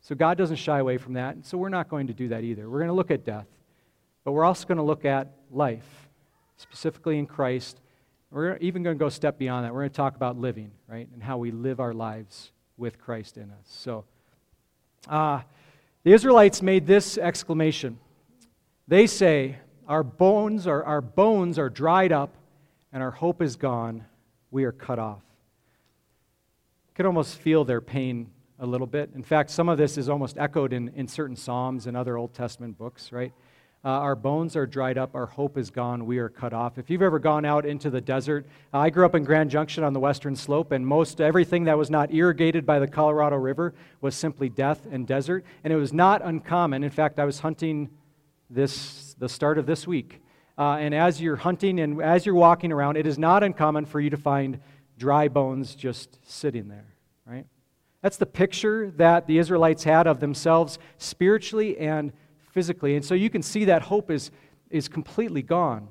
So 0.00 0.14
God 0.14 0.38
doesn't 0.38 0.56
shy 0.56 0.78
away 0.78 0.96
from 0.96 1.14
that. 1.14 1.44
So 1.44 1.58
we're 1.58 1.68
not 1.68 1.88
going 1.88 2.06
to 2.06 2.14
do 2.14 2.28
that 2.28 2.44
either. 2.44 2.68
We're 2.70 2.78
going 2.78 2.88
to 2.88 2.94
look 2.94 3.10
at 3.10 3.24
death, 3.24 3.46
but 4.24 4.32
we're 4.32 4.44
also 4.44 4.66
going 4.66 4.78
to 4.78 4.84
look 4.84 5.04
at 5.04 5.32
life, 5.50 6.07
specifically 6.58 7.18
in 7.18 7.26
Christ. 7.26 7.80
We're 8.30 8.56
even 8.58 8.82
going 8.82 8.96
to 8.96 8.98
go 8.98 9.06
a 9.06 9.10
step 9.10 9.38
beyond 9.38 9.64
that. 9.64 9.72
We're 9.72 9.80
going 9.80 9.90
to 9.90 9.96
talk 9.96 10.16
about 10.16 10.38
living, 10.38 10.70
right? 10.86 11.08
And 11.14 11.22
how 11.22 11.38
we 11.38 11.50
live 11.50 11.80
our 11.80 11.94
lives 11.94 12.52
with 12.76 12.98
Christ 12.98 13.38
in 13.38 13.44
us. 13.44 13.64
So, 13.64 14.04
uh, 15.08 15.40
the 16.04 16.12
Israelites 16.12 16.60
made 16.60 16.86
this 16.86 17.16
exclamation. 17.16 17.98
They 18.86 19.06
say, 19.06 19.56
Our 19.86 20.02
bones 20.02 20.66
are, 20.66 20.84
our 20.84 21.00
bones 21.00 21.58
are 21.58 21.70
dried 21.70 22.12
up, 22.12 22.34
and 22.92 23.02
our 23.02 23.10
hope 23.10 23.40
is 23.40 23.56
gone. 23.56 24.04
We 24.50 24.64
are 24.64 24.72
cut 24.72 24.98
off. 24.98 25.22
You 26.88 26.94
can 26.94 27.06
almost 27.06 27.36
feel 27.38 27.64
their 27.64 27.80
pain 27.80 28.30
a 28.58 28.66
little 28.66 28.86
bit. 28.86 29.10
In 29.14 29.22
fact, 29.22 29.50
some 29.50 29.68
of 29.68 29.78
this 29.78 29.96
is 29.96 30.08
almost 30.08 30.36
echoed 30.36 30.72
in, 30.72 30.88
in 30.96 31.06
certain 31.06 31.36
Psalms 31.36 31.86
and 31.86 31.96
other 31.96 32.16
Old 32.16 32.34
Testament 32.34 32.76
books, 32.76 33.12
right? 33.12 33.32
Uh, 33.84 33.88
our 33.90 34.16
bones 34.16 34.56
are 34.56 34.66
dried 34.66 34.98
up, 34.98 35.14
our 35.14 35.26
hope 35.26 35.56
is 35.56 35.70
gone, 35.70 36.04
we 36.04 36.18
are 36.18 36.28
cut 36.28 36.52
off. 36.52 36.78
If 36.78 36.90
you've 36.90 37.02
ever 37.02 37.20
gone 37.20 37.44
out 37.44 37.64
into 37.64 37.90
the 37.90 38.00
desert, 38.00 38.44
I 38.72 38.90
grew 38.90 39.06
up 39.06 39.14
in 39.14 39.22
Grand 39.22 39.50
Junction 39.50 39.84
on 39.84 39.92
the 39.92 40.00
western 40.00 40.34
slope, 40.34 40.72
and 40.72 40.84
most 40.84 41.20
everything 41.20 41.64
that 41.64 41.78
was 41.78 41.88
not 41.88 42.12
irrigated 42.12 42.66
by 42.66 42.80
the 42.80 42.88
Colorado 42.88 43.36
River 43.36 43.74
was 44.00 44.16
simply 44.16 44.48
death 44.48 44.84
and 44.90 45.06
desert. 45.06 45.44
And 45.62 45.72
it 45.72 45.76
was 45.76 45.92
not 45.92 46.22
uncommon. 46.24 46.82
In 46.82 46.90
fact, 46.90 47.20
I 47.20 47.24
was 47.24 47.38
hunting 47.38 47.88
this 48.50 49.14
the 49.18 49.28
start 49.28 49.58
of 49.58 49.66
this 49.66 49.86
week. 49.86 50.22
Uh, 50.56 50.76
and 50.80 50.92
as 50.92 51.20
you're 51.20 51.36
hunting 51.36 51.78
and 51.78 52.02
as 52.02 52.26
you're 52.26 52.34
walking 52.34 52.72
around, 52.72 52.96
it 52.96 53.06
is 53.06 53.16
not 53.16 53.44
uncommon 53.44 53.84
for 53.84 54.00
you 54.00 54.10
to 54.10 54.16
find 54.16 54.58
dry 54.98 55.28
bones 55.28 55.76
just 55.76 56.18
sitting 56.28 56.68
there, 56.68 56.94
right? 57.24 57.46
That's 58.02 58.16
the 58.16 58.26
picture 58.26 58.90
that 58.96 59.26
the 59.28 59.38
Israelites 59.38 59.84
had 59.84 60.08
of 60.08 60.18
themselves 60.18 60.78
spiritually 60.98 61.78
and 61.78 62.12
physically. 62.52 62.96
And 62.96 63.04
so 63.04 63.14
you 63.14 63.30
can 63.30 63.42
see 63.42 63.66
that 63.66 63.82
hope 63.82 64.10
is, 64.10 64.30
is 64.70 64.88
completely 64.88 65.42
gone. 65.42 65.88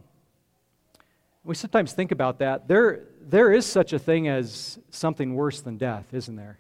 We 1.44 1.56
sometimes 1.56 1.94
think 1.94 2.12
about 2.12 2.40
that. 2.40 2.68
There, 2.68 3.06
there 3.22 3.54
is 3.54 3.66
such 3.66 3.94
a 3.94 4.00
thing 4.00 4.28
as 4.28 4.80
something 4.90 5.34
worse 5.36 5.62
than 5.62 5.78
death, 5.78 6.06
isn't 6.14 6.36
there? 6.36 6.60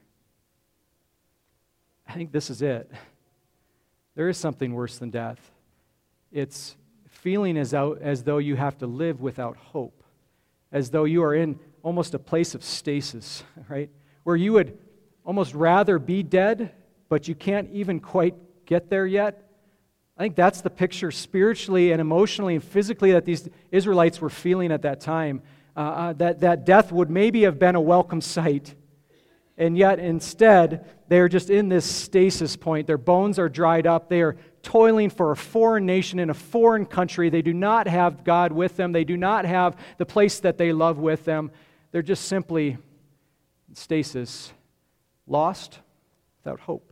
I 2.07 2.13
think 2.13 2.31
this 2.31 2.49
is 2.49 2.61
it. 2.61 2.89
There 4.15 4.29
is 4.29 4.37
something 4.37 4.73
worse 4.73 4.97
than 4.97 5.09
death. 5.09 5.39
It's 6.31 6.75
feeling 7.09 7.57
as, 7.57 7.73
out, 7.73 7.99
as 8.01 8.23
though 8.23 8.37
you 8.37 8.55
have 8.55 8.77
to 8.77 8.87
live 8.87 9.21
without 9.21 9.57
hope, 9.57 10.03
as 10.71 10.89
though 10.89 11.03
you 11.03 11.23
are 11.23 11.35
in 11.35 11.59
almost 11.83 12.13
a 12.13 12.19
place 12.19 12.55
of 12.55 12.63
stasis, 12.63 13.43
right? 13.69 13.89
Where 14.23 14.35
you 14.35 14.53
would 14.53 14.77
almost 15.25 15.53
rather 15.53 15.99
be 15.99 16.23
dead, 16.23 16.71
but 17.09 17.27
you 17.27 17.35
can't 17.35 17.69
even 17.71 17.99
quite 17.99 18.35
get 18.65 18.89
there 18.89 19.05
yet. 19.05 19.46
I 20.17 20.23
think 20.23 20.35
that's 20.35 20.61
the 20.61 20.69
picture 20.71 21.11
spiritually 21.11 21.91
and 21.91 22.01
emotionally 22.01 22.55
and 22.55 22.63
physically 22.63 23.11
that 23.11 23.25
these 23.25 23.47
Israelites 23.71 24.19
were 24.19 24.31
feeling 24.31 24.71
at 24.71 24.81
that 24.81 24.99
time. 24.99 25.43
Uh, 25.75 25.79
uh, 25.79 26.13
that, 26.13 26.39
that 26.39 26.65
death 26.65 26.91
would 26.91 27.09
maybe 27.09 27.43
have 27.43 27.59
been 27.59 27.75
a 27.75 27.81
welcome 27.81 28.19
sight. 28.19 28.73
And 29.59 29.77
yet, 29.77 29.99
instead, 29.99 30.87
they're 31.07 31.29
just 31.29 31.51
in 31.51 31.69
this 31.69 31.85
stasis 31.85 32.55
point. 32.55 32.87
Their 32.87 32.97
bones 32.97 33.37
are 33.37 33.47
dried 33.47 33.85
up. 33.85 34.09
They 34.09 34.21
are 34.21 34.37
toiling 34.63 35.11
for 35.11 35.31
a 35.31 35.37
foreign 35.37 35.85
nation 35.85 36.17
in 36.17 36.31
a 36.31 36.33
foreign 36.33 36.85
country. 36.85 37.29
They 37.29 37.43
do 37.43 37.53
not 37.53 37.87
have 37.87 38.23
God 38.23 38.51
with 38.51 38.75
them, 38.75 38.91
they 38.91 39.03
do 39.03 39.17
not 39.17 39.45
have 39.45 39.77
the 39.97 40.05
place 40.05 40.39
that 40.41 40.57
they 40.57 40.73
love 40.73 40.97
with 40.97 41.25
them. 41.25 41.51
They're 41.91 42.01
just 42.01 42.25
simply 42.25 42.77
in 43.69 43.75
stasis, 43.75 44.51
lost 45.25 45.79
without 46.43 46.59
hope. 46.59 46.86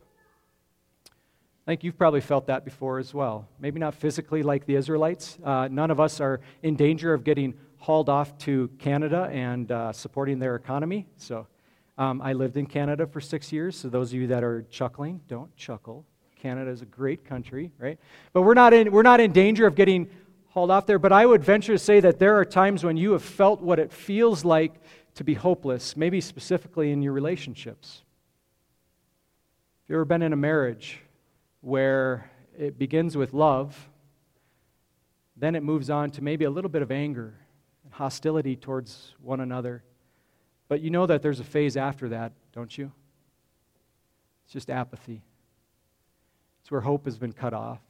I 1.66 1.72
think 1.72 1.82
you've 1.82 1.98
probably 1.98 2.20
felt 2.20 2.46
that 2.46 2.64
before 2.64 3.00
as 3.00 3.12
well. 3.12 3.48
Maybe 3.58 3.80
not 3.80 3.92
physically 3.92 4.44
like 4.44 4.66
the 4.66 4.76
Israelites. 4.76 5.36
Uh, 5.42 5.66
none 5.68 5.90
of 5.90 5.98
us 5.98 6.20
are 6.20 6.40
in 6.62 6.76
danger 6.76 7.12
of 7.12 7.24
getting 7.24 7.54
hauled 7.78 8.08
off 8.08 8.38
to 8.38 8.70
Canada 8.78 9.28
and 9.32 9.72
uh, 9.72 9.92
supporting 9.92 10.38
their 10.38 10.54
economy. 10.54 11.08
So 11.16 11.48
um, 11.98 12.22
I 12.22 12.34
lived 12.34 12.56
in 12.56 12.66
Canada 12.66 13.04
for 13.04 13.20
six 13.20 13.50
years. 13.50 13.74
So 13.74 13.88
those 13.88 14.12
of 14.12 14.20
you 14.20 14.28
that 14.28 14.44
are 14.44 14.64
chuckling, 14.70 15.20
don't 15.26 15.54
chuckle. 15.56 16.06
Canada 16.40 16.70
is 16.70 16.82
a 16.82 16.86
great 16.86 17.24
country, 17.24 17.72
right? 17.80 17.98
But 18.32 18.42
we're 18.42 18.54
not 18.54 18.72
in, 18.72 18.92
we're 18.92 19.02
not 19.02 19.18
in 19.18 19.32
danger 19.32 19.66
of 19.66 19.74
getting 19.74 20.08
hauled 20.50 20.70
off 20.70 20.86
there. 20.86 21.00
But 21.00 21.10
I 21.10 21.26
would 21.26 21.42
venture 21.42 21.72
to 21.72 21.80
say 21.80 21.98
that 21.98 22.20
there 22.20 22.36
are 22.38 22.44
times 22.44 22.84
when 22.84 22.96
you 22.96 23.10
have 23.10 23.24
felt 23.24 23.60
what 23.60 23.80
it 23.80 23.92
feels 23.92 24.44
like 24.44 24.74
to 25.16 25.24
be 25.24 25.34
hopeless, 25.34 25.96
maybe 25.96 26.20
specifically 26.20 26.92
in 26.92 27.02
your 27.02 27.12
relationships. 27.12 28.04
Have 29.82 29.90
you 29.90 29.96
ever 29.96 30.04
been 30.04 30.22
in 30.22 30.32
a 30.32 30.36
marriage 30.36 31.00
where 31.66 32.30
it 32.56 32.78
begins 32.78 33.16
with 33.16 33.34
love, 33.34 33.88
then 35.36 35.56
it 35.56 35.64
moves 35.64 35.90
on 35.90 36.08
to 36.12 36.22
maybe 36.22 36.44
a 36.44 36.50
little 36.50 36.70
bit 36.70 36.80
of 36.80 36.92
anger 36.92 37.34
and 37.82 37.92
hostility 37.92 38.54
towards 38.54 39.16
one 39.20 39.40
another. 39.40 39.82
But 40.68 40.80
you 40.80 40.90
know 40.90 41.06
that 41.06 41.22
there's 41.22 41.40
a 41.40 41.44
phase 41.44 41.76
after 41.76 42.10
that, 42.10 42.30
don't 42.52 42.78
you? 42.78 42.92
It's 44.44 44.52
just 44.52 44.70
apathy. 44.70 45.24
It's 46.60 46.70
where 46.70 46.82
hope 46.82 47.04
has 47.06 47.18
been 47.18 47.32
cut 47.32 47.52
off, 47.52 47.80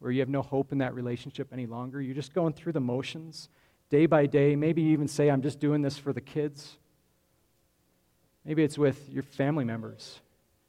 where 0.00 0.10
you 0.10 0.18
have 0.18 0.28
no 0.28 0.42
hope 0.42 0.72
in 0.72 0.78
that 0.78 0.92
relationship 0.92 1.50
any 1.52 1.66
longer. 1.66 2.02
You're 2.02 2.16
just 2.16 2.34
going 2.34 2.52
through 2.52 2.72
the 2.72 2.80
motions 2.80 3.48
day 3.90 4.06
by 4.06 4.26
day. 4.26 4.56
Maybe 4.56 4.82
you 4.82 4.90
even 4.90 5.06
say, 5.06 5.30
I'm 5.30 5.42
just 5.42 5.60
doing 5.60 5.82
this 5.82 5.96
for 5.96 6.12
the 6.12 6.20
kids. 6.20 6.78
Maybe 8.44 8.64
it's 8.64 8.76
with 8.76 9.08
your 9.08 9.22
family 9.22 9.64
members. 9.64 10.18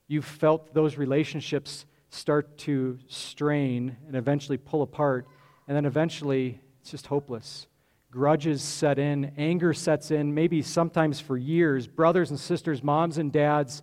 You've 0.08 0.25
felt 0.25 0.75
those 0.75 0.96
relationships 0.96 1.88
start 2.15 2.57
to 2.60 2.98
strain 3.07 3.98
and 4.07 4.15
eventually 4.15 4.57
pull 4.57 4.81
apart, 4.81 5.27
and 5.67 5.75
then 5.75 5.86
eventually 5.86 6.60
it's 6.81 6.91
just 6.91 7.07
hopeless. 7.07 7.67
Grudges 8.12 8.62
set 8.62 8.98
in, 8.98 9.34
anger 9.38 9.74
sets 9.74 10.12
in, 10.12 10.34
maybe 10.34 10.62
sometimes 10.62 11.19
for 11.19 11.38
years. 11.38 11.86
Brothers 11.86 12.29
and 12.29 12.39
sisters, 12.39 12.81
moms 12.81 13.17
and 13.17 13.31
dads, 13.31 13.81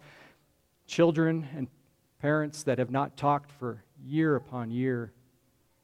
children 0.86 1.46
and 1.56 1.68
parents 2.20 2.62
that 2.62 2.78
have 2.78 2.90
not 2.90 3.16
talked 3.16 3.50
for 3.52 3.82
year 4.02 4.36
upon 4.36 4.70
year, 4.70 5.12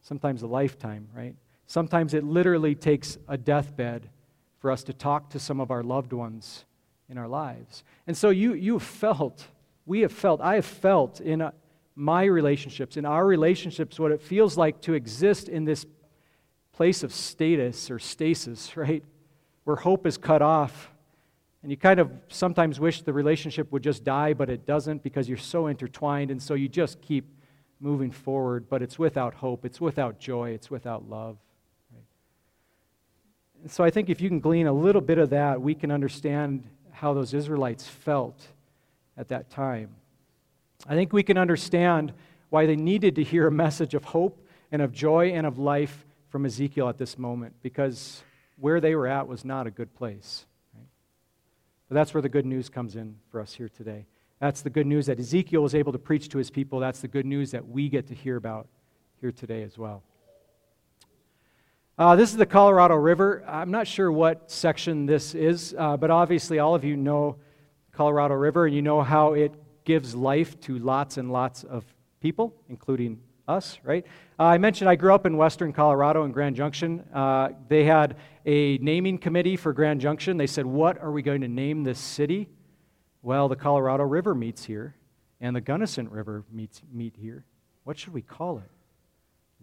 sometimes 0.00 0.42
a 0.42 0.46
lifetime, 0.46 1.08
right? 1.14 1.34
Sometimes 1.66 2.14
it 2.14 2.24
literally 2.24 2.74
takes 2.74 3.18
a 3.28 3.36
deathbed 3.36 4.08
for 4.60 4.70
us 4.70 4.82
to 4.84 4.92
talk 4.92 5.30
to 5.30 5.38
some 5.38 5.60
of 5.60 5.70
our 5.70 5.82
loved 5.82 6.12
ones 6.12 6.64
in 7.10 7.18
our 7.18 7.28
lives. 7.28 7.84
And 8.06 8.16
so 8.16 8.30
you, 8.30 8.54
you 8.54 8.78
felt, 8.78 9.46
we 9.84 10.00
have 10.00 10.12
felt, 10.12 10.40
I 10.40 10.54
have 10.54 10.66
felt 10.66 11.20
in 11.20 11.42
a, 11.42 11.52
my 11.98 12.24
relationships, 12.24 12.96
in 12.96 13.04
our 13.04 13.26
relationships, 13.26 13.98
what 13.98 14.12
it 14.12 14.22
feels 14.22 14.56
like 14.56 14.80
to 14.82 14.94
exist 14.94 15.48
in 15.48 15.64
this 15.64 15.84
place 16.72 17.02
of 17.02 17.12
status 17.12 17.90
or 17.90 17.98
stasis, 17.98 18.76
right? 18.76 19.02
Where 19.64 19.74
hope 19.74 20.06
is 20.06 20.16
cut 20.16 20.40
off. 20.40 20.92
And 21.60 21.72
you 21.72 21.76
kind 21.76 21.98
of 21.98 22.12
sometimes 22.28 22.78
wish 22.78 23.02
the 23.02 23.12
relationship 23.12 23.72
would 23.72 23.82
just 23.82 24.04
die, 24.04 24.32
but 24.32 24.48
it 24.48 24.64
doesn't 24.64 25.02
because 25.02 25.28
you're 25.28 25.36
so 25.36 25.66
intertwined. 25.66 26.30
And 26.30 26.40
so 26.40 26.54
you 26.54 26.68
just 26.68 27.02
keep 27.02 27.24
moving 27.80 28.12
forward, 28.12 28.68
but 28.68 28.80
it's 28.80 28.96
without 28.96 29.34
hope, 29.34 29.64
it's 29.64 29.80
without 29.80 30.20
joy, 30.20 30.50
it's 30.50 30.70
without 30.70 31.10
love. 31.10 31.36
Right? 31.92 32.04
And 33.62 33.70
so 33.72 33.82
I 33.82 33.90
think 33.90 34.08
if 34.08 34.20
you 34.20 34.28
can 34.28 34.38
glean 34.38 34.68
a 34.68 34.72
little 34.72 35.02
bit 35.02 35.18
of 35.18 35.30
that, 35.30 35.60
we 35.60 35.74
can 35.74 35.90
understand 35.90 36.62
how 36.92 37.12
those 37.12 37.34
Israelites 37.34 37.88
felt 37.88 38.40
at 39.16 39.26
that 39.28 39.50
time. 39.50 39.90
I 40.87 40.94
think 40.94 41.12
we 41.12 41.23
can 41.23 41.37
understand 41.37 42.12
why 42.50 42.66
they 42.66 42.76
needed 42.76 43.16
to 43.16 43.25
hear 43.25 43.47
a 43.47 43.52
message 43.52 43.94
of 43.94 44.04
hope 44.04 44.47
and 44.70 44.80
of 44.80 44.92
joy 44.92 45.32
and 45.32 45.47
of 45.47 45.58
life 45.58 46.06
from 46.28 46.47
Ezekiel 46.47 46.88
at 46.88 46.99
this 46.99 47.18
moment, 47.18 47.54
because 47.62 48.23
where 48.56 48.80
they 48.80 48.94
were 48.94 49.06
at 49.06 49.26
was 49.26 49.44
not 49.44 49.66
a 49.66 49.70
good 49.70 49.94
place. 49.94 50.47
Right? 50.75 50.87
But 51.88 51.94
that's 51.94 52.14
where 52.14 52.23
the 52.23 52.28
good 52.28 52.47
news 52.47 52.68
comes 52.68 52.97
in 52.97 53.16
for 53.30 53.40
us 53.40 53.54
here 53.54 53.68
today. 53.68 54.06
That's 54.40 54.62
the 54.62 54.70
good 54.70 54.87
news 54.87 55.06
that 55.06 55.18
Ezekiel 55.18 55.62
was 55.62 55.75
able 55.75 55.92
to 55.92 55.99
preach 55.99 56.28
to 56.30 56.38
his 56.38 56.50
people. 56.50 56.78
That's 56.78 57.00
the 57.00 57.08
good 57.08 57.26
news 57.26 57.50
that 57.50 57.66
we 57.66 57.88
get 57.88 58.06
to 58.08 58.14
hear 58.14 58.37
about 58.37 58.68
here 59.20 59.32
today 59.32 59.62
as 59.62 59.76
well. 59.76 60.02
Uh, 61.99 62.14
this 62.14 62.30
is 62.30 62.37
the 62.37 62.47
Colorado 62.47 62.94
River. 62.94 63.42
I'm 63.49 63.73
not 63.73 63.88
sure 63.88 64.12
what 64.12 64.49
section 64.49 65.06
this 65.06 65.35
is, 65.35 65.75
uh, 65.76 65.97
but 65.97 66.11
obviously 66.11 66.61
all 66.61 66.76
of 66.76 66.85
you 66.85 66.97
know 66.97 67.37
Colorado 67.90 68.35
River 68.35 68.66
and 68.66 68.76
you 68.76 68.82
know 68.82 69.02
how 69.02 69.32
it 69.32 69.52
gives 69.88 70.14
life 70.14 70.61
to 70.61 70.78
lots 70.78 71.16
and 71.16 71.33
lots 71.33 71.64
of 71.64 71.83
people, 72.21 72.54
including 72.68 73.18
us, 73.49 73.78
right? 73.83 74.04
Uh, 74.38 74.42
I 74.42 74.59
mentioned 74.59 74.90
I 74.90 74.97
grew 74.97 75.14
up 75.14 75.25
in 75.25 75.38
western 75.38 75.73
Colorado 75.73 76.25
in 76.25 76.30
Grand 76.30 76.57
Junction. 76.57 77.02
Uh, 77.14 77.49
they 77.68 77.85
had 77.85 78.18
a 78.45 78.76
naming 78.83 79.16
committee 79.16 79.57
for 79.57 79.73
Grand 79.73 80.02
Junction. 80.02 80.37
They 80.37 80.47
said, 80.47 80.66
What 80.66 81.00
are 81.00 81.11
we 81.11 81.23
going 81.23 81.40
to 81.40 81.49
name 81.49 81.85
this 81.85 81.99
city? 81.99 82.50
Well, 83.23 83.49
the 83.49 83.57
Colorado 83.57 84.04
River 84.04 84.35
meets 84.35 84.62
here, 84.62 84.95
and 85.40 85.57
the 85.57 85.62
Gunnison 85.62 86.11
River 86.11 86.45
meets 86.52 86.83
meet 86.92 87.14
here. 87.16 87.47
What 87.85 87.99
should 87.99 88.12
we 88.12 88.21
call 88.21 88.59
it? 88.59 88.71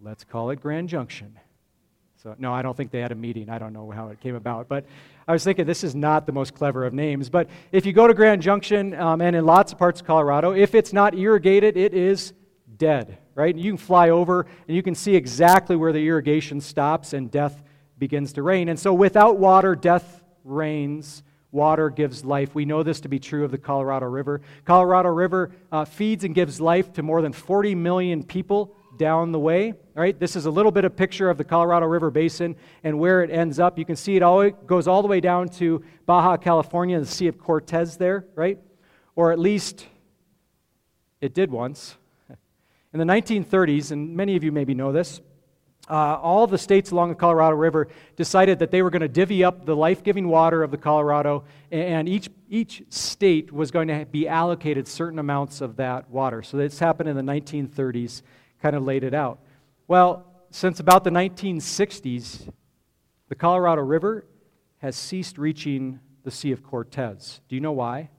Let's 0.02 0.24
call 0.24 0.50
it 0.50 0.60
Grand 0.60 0.88
Junction. 0.88 1.38
So, 2.20 2.34
no, 2.36 2.52
I 2.52 2.62
don't 2.62 2.76
think 2.76 2.90
they 2.90 2.98
had 2.98 3.12
a 3.12 3.16
meeting. 3.16 3.48
I 3.48 3.60
don't 3.60 3.72
know 3.72 3.92
how 3.92 4.08
it 4.08 4.20
came 4.20 4.34
about. 4.34 4.66
But 4.66 4.86
I 5.28 5.32
was 5.32 5.42
thinking 5.42 5.66
this 5.66 5.82
is 5.82 5.96
not 5.96 6.24
the 6.24 6.32
most 6.32 6.54
clever 6.54 6.84
of 6.84 6.94
names. 6.94 7.28
But 7.28 7.48
if 7.72 7.84
you 7.84 7.92
go 7.92 8.06
to 8.06 8.14
Grand 8.14 8.42
Junction 8.42 8.94
um, 8.94 9.20
and 9.20 9.34
in 9.34 9.44
lots 9.44 9.72
of 9.72 9.78
parts 9.78 10.00
of 10.00 10.06
Colorado, 10.06 10.52
if 10.52 10.74
it's 10.74 10.92
not 10.92 11.16
irrigated, 11.16 11.76
it 11.76 11.94
is 11.94 12.32
dead, 12.76 13.18
right? 13.34 13.54
You 13.54 13.72
can 13.72 13.76
fly 13.78 14.10
over 14.10 14.46
and 14.68 14.76
you 14.76 14.84
can 14.84 14.94
see 14.94 15.16
exactly 15.16 15.74
where 15.74 15.92
the 15.92 16.06
irrigation 16.06 16.60
stops 16.60 17.12
and 17.12 17.28
death 17.28 17.64
begins 17.98 18.34
to 18.34 18.42
reign. 18.42 18.68
And 18.68 18.78
so 18.78 18.94
without 18.94 19.36
water, 19.38 19.74
death 19.74 20.22
reigns. 20.44 21.24
Water 21.50 21.90
gives 21.90 22.24
life. 22.24 22.54
We 22.54 22.64
know 22.64 22.82
this 22.82 23.00
to 23.00 23.08
be 23.08 23.18
true 23.18 23.44
of 23.44 23.50
the 23.50 23.58
Colorado 23.58 24.06
River. 24.06 24.42
Colorado 24.64 25.08
River 25.08 25.50
uh, 25.72 25.86
feeds 25.86 26.22
and 26.22 26.34
gives 26.34 26.60
life 26.60 26.92
to 26.94 27.02
more 27.02 27.22
than 27.22 27.32
40 27.32 27.74
million 27.74 28.22
people 28.22 28.76
down 28.96 29.32
the 29.32 29.38
way. 29.38 29.74
Right? 29.94 30.18
This 30.18 30.36
is 30.36 30.46
a 30.46 30.50
little 30.50 30.72
bit 30.72 30.84
of 30.84 30.96
picture 30.96 31.30
of 31.30 31.38
the 31.38 31.44
Colorado 31.44 31.86
River 31.86 32.10
Basin 32.10 32.56
and 32.84 32.98
where 32.98 33.22
it 33.22 33.30
ends 33.30 33.58
up. 33.58 33.78
You 33.78 33.84
can 33.84 33.96
see 33.96 34.16
it 34.16 34.22
all 34.22 34.48
goes 34.50 34.86
all 34.88 35.02
the 35.02 35.08
way 35.08 35.20
down 35.20 35.48
to 35.50 35.82
Baja 36.04 36.36
California, 36.36 36.98
the 36.98 37.06
Sea 37.06 37.28
of 37.28 37.38
Cortez 37.38 37.96
there, 37.96 38.26
right? 38.34 38.58
Or 39.14 39.32
at 39.32 39.38
least 39.38 39.86
it 41.20 41.34
did 41.34 41.50
once. 41.50 41.96
In 42.92 42.98
the 42.98 43.04
1930s, 43.04 43.90
and 43.90 44.14
many 44.16 44.36
of 44.36 44.44
you 44.44 44.52
maybe 44.52 44.74
know 44.74 44.92
this, 44.92 45.20
uh, 45.88 46.18
all 46.20 46.46
the 46.46 46.58
states 46.58 46.90
along 46.90 47.10
the 47.10 47.14
Colorado 47.14 47.54
River 47.54 47.88
decided 48.16 48.58
that 48.58 48.70
they 48.70 48.82
were 48.82 48.90
going 48.90 49.02
to 49.02 49.08
divvy 49.08 49.44
up 49.44 49.64
the 49.64 49.76
life 49.76 50.02
giving 50.02 50.28
water 50.28 50.62
of 50.62 50.70
the 50.70 50.76
Colorado, 50.76 51.44
and 51.70 52.08
each, 52.08 52.28
each 52.48 52.82
state 52.88 53.52
was 53.52 53.70
going 53.70 53.88
to 53.88 54.04
be 54.06 54.26
allocated 54.26 54.88
certain 54.88 55.18
amounts 55.18 55.60
of 55.60 55.76
that 55.76 56.10
water. 56.10 56.42
So 56.42 56.56
this 56.56 56.78
happened 56.78 57.08
in 57.08 57.16
the 57.16 57.22
1930s, 57.22 58.22
kind 58.62 58.76
of 58.76 58.82
laid 58.82 59.04
it 59.04 59.14
out. 59.14 59.40
Well, 59.88 60.26
since 60.50 60.80
about 60.80 61.04
the 61.04 61.10
1960s, 61.10 62.50
the 63.28 63.34
Colorado 63.34 63.82
River 63.82 64.26
has 64.78 64.96
ceased 64.96 65.38
reaching 65.38 66.00
the 66.24 66.30
Sea 66.30 66.52
of 66.52 66.62
Cortez. 66.62 67.40
Do 67.48 67.54
you 67.54 67.60
know 67.60 67.72
why? 67.72 68.10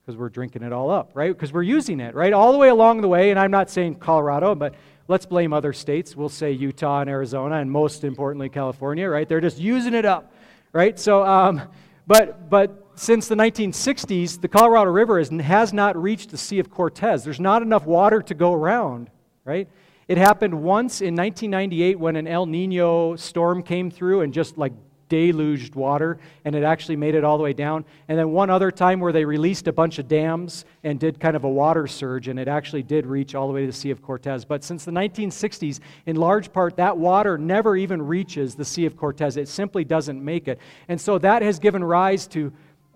Because 0.00 0.16
we're 0.16 0.28
drinking 0.28 0.62
it 0.62 0.72
all 0.72 0.90
up, 0.90 1.12
right? 1.14 1.32
Because 1.32 1.52
we're 1.52 1.62
using 1.62 2.00
it, 2.00 2.14
right? 2.14 2.32
All 2.32 2.52
the 2.52 2.58
way 2.58 2.68
along 2.68 3.00
the 3.00 3.08
way, 3.08 3.30
and 3.30 3.38
I'm 3.38 3.50
not 3.50 3.70
saying 3.70 3.96
Colorado, 3.96 4.54
but 4.54 4.74
Let's 5.08 5.26
blame 5.26 5.52
other 5.52 5.72
states. 5.72 6.16
We'll 6.16 6.28
say 6.28 6.52
Utah 6.52 7.00
and 7.00 7.10
Arizona, 7.10 7.56
and 7.56 7.70
most 7.70 8.04
importantly, 8.04 8.48
California, 8.48 9.08
right? 9.08 9.28
They're 9.28 9.40
just 9.40 9.58
using 9.58 9.94
it 9.94 10.04
up, 10.04 10.32
right? 10.72 10.98
So, 10.98 11.22
um, 11.22 11.62
but, 12.06 12.48
but 12.48 12.81
since 12.94 13.28
the 13.28 13.34
1960s, 13.34 14.40
the 14.40 14.48
Colorado 14.48 14.90
River 14.90 15.18
is, 15.18 15.30
has 15.30 15.72
not 15.72 16.00
reached 16.00 16.30
the 16.30 16.38
Sea 16.38 16.58
of 16.58 16.70
Cortez. 16.70 17.24
There's 17.24 17.40
not 17.40 17.62
enough 17.62 17.86
water 17.86 18.20
to 18.22 18.34
go 18.34 18.52
around, 18.52 19.10
right? 19.44 19.68
It 20.08 20.18
happened 20.18 20.54
once 20.54 21.00
in 21.00 21.14
1998 21.16 21.98
when 21.98 22.16
an 22.16 22.26
El 22.26 22.46
Nino 22.46 23.16
storm 23.16 23.62
came 23.62 23.90
through 23.90 24.20
and 24.20 24.32
just 24.32 24.58
like 24.58 24.72
deluged 25.12 25.74
water, 25.74 26.18
and 26.46 26.54
it 26.54 26.64
actually 26.64 26.96
made 26.96 27.14
it 27.14 27.22
all 27.22 27.36
the 27.36 27.42
way 27.44 27.52
down. 27.52 27.84
And 28.08 28.18
then 28.18 28.30
one 28.30 28.48
other 28.48 28.70
time 28.70 28.98
where 28.98 29.12
they 29.12 29.26
released 29.26 29.68
a 29.68 29.72
bunch 29.72 29.98
of 29.98 30.08
dams 30.08 30.64
and 30.84 30.98
did 30.98 31.20
kind 31.20 31.36
of 31.36 31.44
a 31.44 31.50
water 31.50 31.86
surge, 31.86 32.28
and 32.28 32.38
it 32.38 32.48
actually 32.48 32.82
did 32.82 33.04
reach 33.04 33.34
all 33.34 33.46
the 33.46 33.52
way 33.52 33.60
to 33.60 33.66
the 33.66 33.74
Sea 33.74 33.90
of 33.90 34.00
Cortez. 34.00 34.46
But 34.46 34.64
since 34.64 34.86
the 34.86 34.90
1960s, 34.90 35.80
in 36.06 36.16
large 36.16 36.50
part, 36.50 36.76
that 36.76 36.96
water 36.96 37.36
never 37.36 37.76
even 37.76 38.00
reaches 38.00 38.54
the 38.54 38.64
Sea 38.64 38.86
of 38.86 38.96
Cortez. 38.96 39.36
It 39.36 39.48
simply 39.48 39.84
doesn't 39.84 40.24
make 40.24 40.48
it. 40.48 40.58
And 40.88 40.98
so 40.98 41.18
that 41.18 41.42
has 41.42 41.58
given 41.58 41.84
rise 41.84 42.26
to 42.28 42.50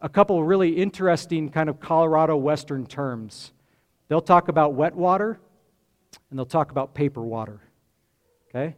a 0.06 0.08
couple 0.08 0.44
really 0.44 0.70
interesting 0.70 1.48
kind 1.48 1.68
of 1.68 1.80
Colorado 1.80 2.36
Western 2.36 2.86
terms. 2.86 3.50
They'll 4.06 4.20
talk 4.20 4.46
about 4.46 4.74
wet 4.74 4.94
water, 4.94 5.40
and 6.30 6.38
they'll 6.38 6.46
talk 6.46 6.70
about 6.70 6.94
paper 6.94 7.22
water. 7.22 7.60
Okay? 8.48 8.76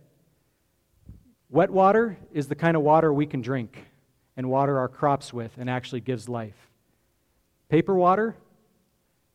Wet 1.51 1.69
water 1.69 2.17
is 2.33 2.49
the 2.49 2.55
kind 2.55 2.79
of 2.79 2.83
water 2.83 3.13
we 3.13 3.27
can 3.27 3.43
drink 3.43 3.77
and 4.39 4.49
water 4.49 4.79
our 4.79 4.89
crops 4.89 5.31
with 5.31 5.53
and 5.59 5.69
actually 5.69 6.01
gives 6.01 6.31
life. 6.31 6.71
Paper 7.69 7.95
water 7.95 8.35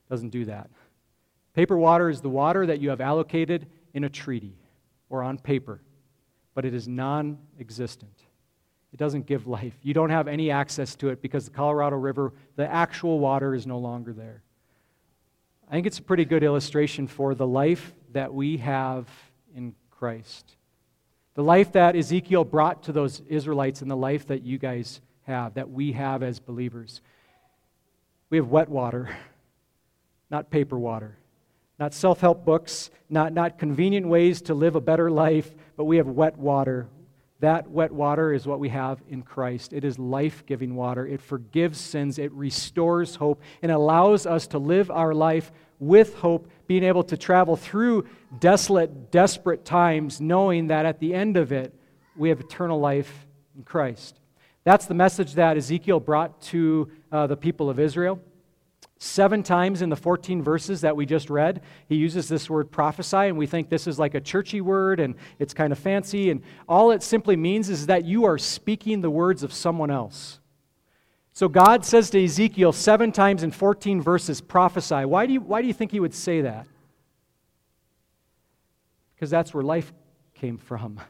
doesn't 0.09 0.29
do 0.29 0.45
that. 0.45 0.71
Paper 1.53 1.77
water 1.77 2.09
is 2.09 2.21
the 2.21 2.29
water 2.29 2.65
that 2.65 2.81
you 2.81 2.89
have 2.89 3.01
allocated 3.01 3.67
in 3.93 4.03
a 4.03 4.09
treaty 4.09 4.57
or 5.11 5.21
on 5.21 5.37
paper, 5.37 5.79
but 6.55 6.65
it 6.65 6.73
is 6.73 6.87
non 6.87 7.37
existent. 7.59 8.22
It 8.93 8.99
doesn't 8.99 9.25
give 9.25 9.47
life. 9.47 9.73
You 9.81 9.95
don't 9.95 10.11
have 10.11 10.27
any 10.27 10.51
access 10.51 10.95
to 10.97 11.09
it 11.09 11.21
because 11.21 11.45
the 11.45 11.51
Colorado 11.51 11.95
River, 11.95 12.31
the 12.55 12.71
actual 12.71 13.19
water, 13.19 13.55
is 13.55 13.65
no 13.65 13.79
longer 13.79 14.13
there. 14.13 14.43
I 15.67 15.73
think 15.73 15.87
it's 15.87 15.97
a 15.97 16.03
pretty 16.03 16.25
good 16.25 16.43
illustration 16.43 17.07
for 17.07 17.33
the 17.33 17.47
life 17.47 17.93
that 18.11 18.31
we 18.31 18.57
have 18.57 19.07
in 19.55 19.73
Christ. 19.89 20.55
The 21.33 21.43
life 21.43 21.71
that 21.71 21.95
Ezekiel 21.95 22.43
brought 22.43 22.83
to 22.83 22.91
those 22.91 23.21
Israelites 23.21 23.81
and 23.81 23.89
the 23.89 23.97
life 23.97 24.27
that 24.27 24.43
you 24.43 24.59
guys 24.59 25.01
have, 25.23 25.55
that 25.55 25.71
we 25.71 25.93
have 25.93 26.21
as 26.21 26.39
believers. 26.39 27.01
We 28.29 28.37
have 28.37 28.49
wet 28.49 28.69
water, 28.69 29.09
not 30.29 30.51
paper 30.51 30.77
water, 30.77 31.17
not 31.79 31.95
self 31.95 32.21
help 32.21 32.45
books, 32.45 32.91
not, 33.09 33.33
not 33.33 33.57
convenient 33.57 34.07
ways 34.07 34.43
to 34.43 34.53
live 34.53 34.75
a 34.75 34.81
better 34.81 35.09
life, 35.09 35.51
but 35.75 35.85
we 35.85 35.97
have 35.97 36.07
wet 36.07 36.37
water. 36.37 36.87
That 37.43 37.69
wet 37.69 37.91
water 37.91 38.31
is 38.31 38.47
what 38.47 38.61
we 38.61 38.69
have 38.69 39.01
in 39.09 39.21
Christ. 39.21 39.73
It 39.73 39.83
is 39.83 39.99
life 39.99 40.45
giving 40.45 40.75
water. 40.75 41.05
It 41.05 41.19
forgives 41.19 41.77
sins, 41.77 42.17
it 42.17 42.31
restores 42.31 43.15
hope, 43.15 43.41
and 43.61 43.69
allows 43.69 44.25
us 44.25 44.47
to 44.47 44.57
live 44.59 44.89
our 44.89 45.13
life 45.13 45.51
with 45.77 46.15
hope, 46.15 46.49
being 46.67 46.85
able 46.85 47.03
to 47.03 47.17
travel 47.17 47.57
through 47.57 48.07
desolate, 48.39 49.11
desperate 49.11 49.65
times, 49.65 50.21
knowing 50.21 50.67
that 50.67 50.85
at 50.85 51.01
the 51.01 51.13
end 51.13 51.35
of 51.35 51.51
it, 51.51 51.73
we 52.15 52.29
have 52.29 52.39
eternal 52.39 52.79
life 52.79 53.27
in 53.57 53.63
Christ. 53.63 54.21
That's 54.63 54.85
the 54.85 54.93
message 54.93 55.33
that 55.33 55.57
Ezekiel 55.57 55.99
brought 55.99 56.39
to 56.43 56.89
uh, 57.11 57.27
the 57.27 57.35
people 57.35 57.69
of 57.69 57.77
Israel. 57.77 58.21
Seven 59.05 59.43
times 59.43 59.81
in 59.81 59.89
the 59.89 59.97
14 59.97 60.41
verses 60.41 60.79
that 60.79 60.95
we 60.95 61.05
just 61.05 61.29
read, 61.29 61.61
he 61.89 61.95
uses 61.95 62.29
this 62.29 62.49
word 62.49 62.71
prophesy, 62.71 63.17
and 63.17 63.37
we 63.37 63.45
think 63.45 63.67
this 63.67 63.85
is 63.85 63.99
like 63.99 64.15
a 64.15 64.21
churchy 64.21 64.61
word 64.61 65.01
and 65.01 65.15
it's 65.39 65.53
kind 65.53 65.73
of 65.73 65.77
fancy. 65.77 66.29
And 66.29 66.41
all 66.69 66.89
it 66.89 67.03
simply 67.03 67.35
means 67.35 67.67
is 67.67 67.87
that 67.87 68.05
you 68.05 68.23
are 68.23 68.37
speaking 68.37 69.01
the 69.01 69.09
words 69.09 69.43
of 69.43 69.51
someone 69.51 69.91
else. 69.91 70.39
So 71.33 71.49
God 71.49 71.83
says 71.83 72.11
to 72.11 72.23
Ezekiel 72.23 72.71
seven 72.71 73.11
times 73.11 73.43
in 73.43 73.51
14 73.51 74.01
verses, 74.01 74.39
prophesy. 74.39 75.03
Why 75.03 75.25
do 75.25 75.33
you, 75.33 75.41
why 75.41 75.61
do 75.61 75.67
you 75.67 75.73
think 75.73 75.91
he 75.91 75.99
would 75.99 76.13
say 76.13 76.39
that? 76.39 76.65
Because 79.15 79.29
that's 79.29 79.53
where 79.53 79.63
life 79.63 79.91
came 80.33 80.57
from. 80.57 81.01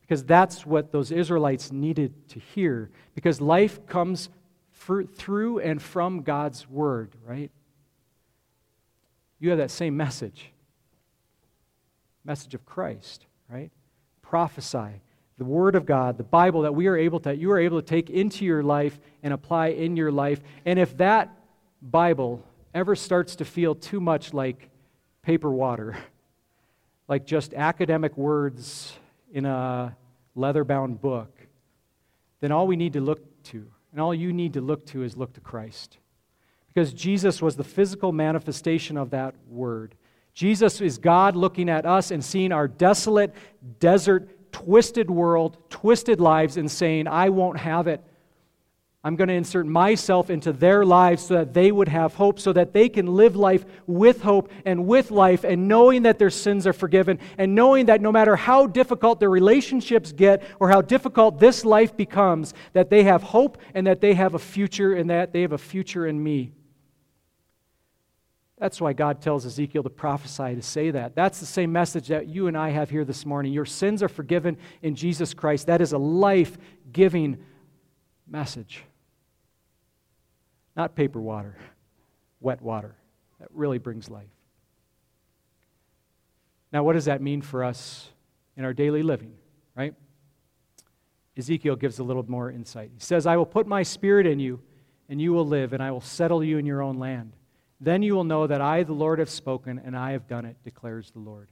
Because 0.00 0.24
that's 0.24 0.64
what 0.64 0.92
those 0.92 1.12
Israelites 1.12 1.70
needed 1.70 2.26
to 2.30 2.38
hear. 2.38 2.90
Because 3.14 3.38
life 3.38 3.86
comes 3.86 4.30
through 4.74 5.60
and 5.60 5.80
from 5.80 6.22
God's 6.22 6.68
word, 6.68 7.12
right? 7.26 7.50
You 9.40 9.50
have 9.50 9.58
that 9.58 9.70
same 9.70 9.96
message 9.96 10.50
message 12.26 12.54
of 12.54 12.64
Christ, 12.64 13.26
right? 13.50 13.70
Prophesy 14.22 15.02
the 15.36 15.44
Word 15.44 15.74
of 15.74 15.84
God, 15.84 16.16
the 16.16 16.24
Bible 16.24 16.62
that 16.62 16.74
we 16.74 16.86
are 16.86 16.96
able 16.96 17.20
to, 17.20 17.34
you 17.34 17.50
are 17.50 17.58
able 17.58 17.80
to 17.80 17.86
take 17.86 18.08
into 18.08 18.44
your 18.44 18.62
life 18.62 18.98
and 19.22 19.34
apply 19.34 19.68
in 19.68 19.96
your 19.96 20.12
life. 20.12 20.40
And 20.64 20.78
if 20.78 20.96
that 20.98 21.36
Bible 21.82 22.44
ever 22.72 22.94
starts 22.94 23.36
to 23.36 23.44
feel 23.44 23.74
too 23.74 24.00
much 24.00 24.32
like 24.32 24.70
paper 25.22 25.50
water, 25.50 25.96
like 27.08 27.26
just 27.26 27.52
academic 27.52 28.16
words 28.16 28.92
in 29.32 29.44
a 29.44 29.96
leather 30.36 30.64
bound 30.64 31.00
book, 31.00 31.36
then 32.40 32.52
all 32.52 32.66
we 32.66 32.76
need 32.76 32.92
to 32.92 33.00
look 33.00 33.42
to, 33.44 33.66
and 33.94 34.00
all 34.00 34.12
you 34.12 34.32
need 34.32 34.54
to 34.54 34.60
look 34.60 34.84
to, 34.86 35.04
is 35.04 35.16
look 35.16 35.34
to 35.34 35.40
Christ. 35.40 35.98
Because 36.66 36.92
Jesus 36.92 37.40
was 37.40 37.54
the 37.54 37.62
physical 37.62 38.10
manifestation 38.10 38.96
of 38.96 39.10
that 39.10 39.36
word. 39.48 39.94
Jesus 40.32 40.80
is 40.80 40.98
God 40.98 41.36
looking 41.36 41.68
at 41.68 41.86
us 41.86 42.10
and 42.10 42.24
seeing 42.24 42.50
our 42.50 42.66
desolate 42.66 43.32
desert 43.78 44.50
twisted 44.50 45.08
world, 45.08 45.58
twisted 45.70 46.20
lives, 46.20 46.56
and 46.56 46.68
saying, 46.68 47.06
I 47.06 47.28
won't 47.28 47.60
have 47.60 47.86
it. 47.86 48.02
I'm 49.06 49.16
going 49.16 49.28
to 49.28 49.34
insert 49.34 49.66
myself 49.66 50.30
into 50.30 50.50
their 50.50 50.82
lives 50.82 51.26
so 51.26 51.34
that 51.34 51.52
they 51.52 51.70
would 51.70 51.88
have 51.88 52.14
hope, 52.14 52.40
so 52.40 52.54
that 52.54 52.72
they 52.72 52.88
can 52.88 53.06
live 53.06 53.36
life 53.36 53.66
with 53.86 54.22
hope 54.22 54.50
and 54.64 54.86
with 54.86 55.10
life, 55.10 55.44
and 55.44 55.68
knowing 55.68 56.04
that 56.04 56.18
their 56.18 56.30
sins 56.30 56.66
are 56.66 56.72
forgiven, 56.72 57.18
and 57.36 57.54
knowing 57.54 57.84
that 57.86 58.00
no 58.00 58.10
matter 58.10 58.34
how 58.34 58.66
difficult 58.66 59.20
their 59.20 59.28
relationships 59.28 60.10
get 60.10 60.42
or 60.58 60.70
how 60.70 60.80
difficult 60.80 61.38
this 61.38 61.66
life 61.66 61.94
becomes, 61.94 62.54
that 62.72 62.88
they 62.88 63.02
have 63.02 63.22
hope 63.22 63.58
and 63.74 63.86
that 63.86 64.00
they 64.00 64.14
have 64.14 64.34
a 64.34 64.38
future, 64.38 64.94
and 64.94 65.10
that 65.10 65.34
they 65.34 65.42
have 65.42 65.52
a 65.52 65.58
future 65.58 66.06
in 66.06 66.22
me. 66.22 66.52
That's 68.56 68.80
why 68.80 68.94
God 68.94 69.20
tells 69.20 69.44
Ezekiel 69.44 69.82
to 69.82 69.90
prophesy 69.90 70.54
to 70.54 70.62
say 70.62 70.92
that. 70.92 71.14
That's 71.14 71.40
the 71.40 71.46
same 71.46 71.72
message 71.72 72.08
that 72.08 72.28
you 72.28 72.46
and 72.46 72.56
I 72.56 72.70
have 72.70 72.88
here 72.88 73.04
this 73.04 73.26
morning. 73.26 73.52
Your 73.52 73.66
sins 73.66 74.02
are 74.02 74.08
forgiven 74.08 74.56
in 74.80 74.94
Jesus 74.94 75.34
Christ. 75.34 75.66
That 75.66 75.82
is 75.82 75.92
a 75.92 75.98
life 75.98 76.56
giving 76.90 77.36
message. 78.26 78.84
Not 80.76 80.94
paper 80.94 81.20
water, 81.20 81.56
wet 82.40 82.60
water. 82.60 82.96
That 83.40 83.48
really 83.52 83.78
brings 83.78 84.10
life. 84.10 84.28
Now, 86.72 86.82
what 86.82 86.94
does 86.94 87.04
that 87.04 87.22
mean 87.22 87.42
for 87.42 87.62
us 87.62 88.08
in 88.56 88.64
our 88.64 88.72
daily 88.72 89.02
living, 89.02 89.34
right? 89.76 89.94
Ezekiel 91.36 91.76
gives 91.76 91.98
a 91.98 92.04
little 92.04 92.28
more 92.28 92.50
insight. 92.50 92.90
He 92.94 93.00
says, 93.00 93.26
I 93.26 93.36
will 93.36 93.46
put 93.46 93.66
my 93.66 93.82
spirit 93.82 94.26
in 94.26 94.40
you, 94.40 94.60
and 95.08 95.20
you 95.20 95.32
will 95.32 95.46
live, 95.46 95.72
and 95.72 95.82
I 95.82 95.90
will 95.90 96.00
settle 96.00 96.42
you 96.42 96.58
in 96.58 96.66
your 96.66 96.82
own 96.82 96.98
land. 96.98 97.32
Then 97.80 98.02
you 98.02 98.14
will 98.14 98.24
know 98.24 98.46
that 98.46 98.60
I, 98.60 98.82
the 98.82 98.92
Lord, 98.92 99.18
have 99.18 99.30
spoken, 99.30 99.80
and 99.84 99.96
I 99.96 100.12
have 100.12 100.26
done 100.26 100.44
it, 100.44 100.56
declares 100.64 101.10
the 101.10 101.18
Lord. 101.18 101.48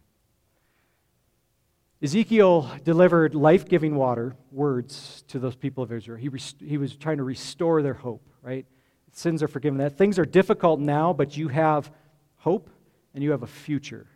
Ezekiel 2.00 2.68
delivered 2.82 3.34
life 3.34 3.68
giving 3.68 3.94
water, 3.94 4.34
words, 4.50 5.22
to 5.28 5.38
those 5.38 5.54
people 5.54 5.84
of 5.84 5.92
Israel. 5.92 6.18
He, 6.18 6.28
rest- 6.28 6.60
he 6.60 6.78
was 6.78 6.96
trying 6.96 7.18
to 7.18 7.22
restore 7.22 7.82
their 7.82 7.94
hope, 7.94 8.28
right? 8.40 8.66
Sins 9.12 9.42
are 9.42 9.48
forgiven. 9.48 9.78
That 9.78 9.96
things 9.96 10.18
are 10.18 10.24
difficult 10.24 10.80
now, 10.80 11.12
but 11.12 11.36
you 11.36 11.48
have 11.48 11.90
hope 12.36 12.70
and 13.14 13.22
you 13.22 13.30
have 13.30 13.42
a 13.42 13.46
future. 13.46 14.06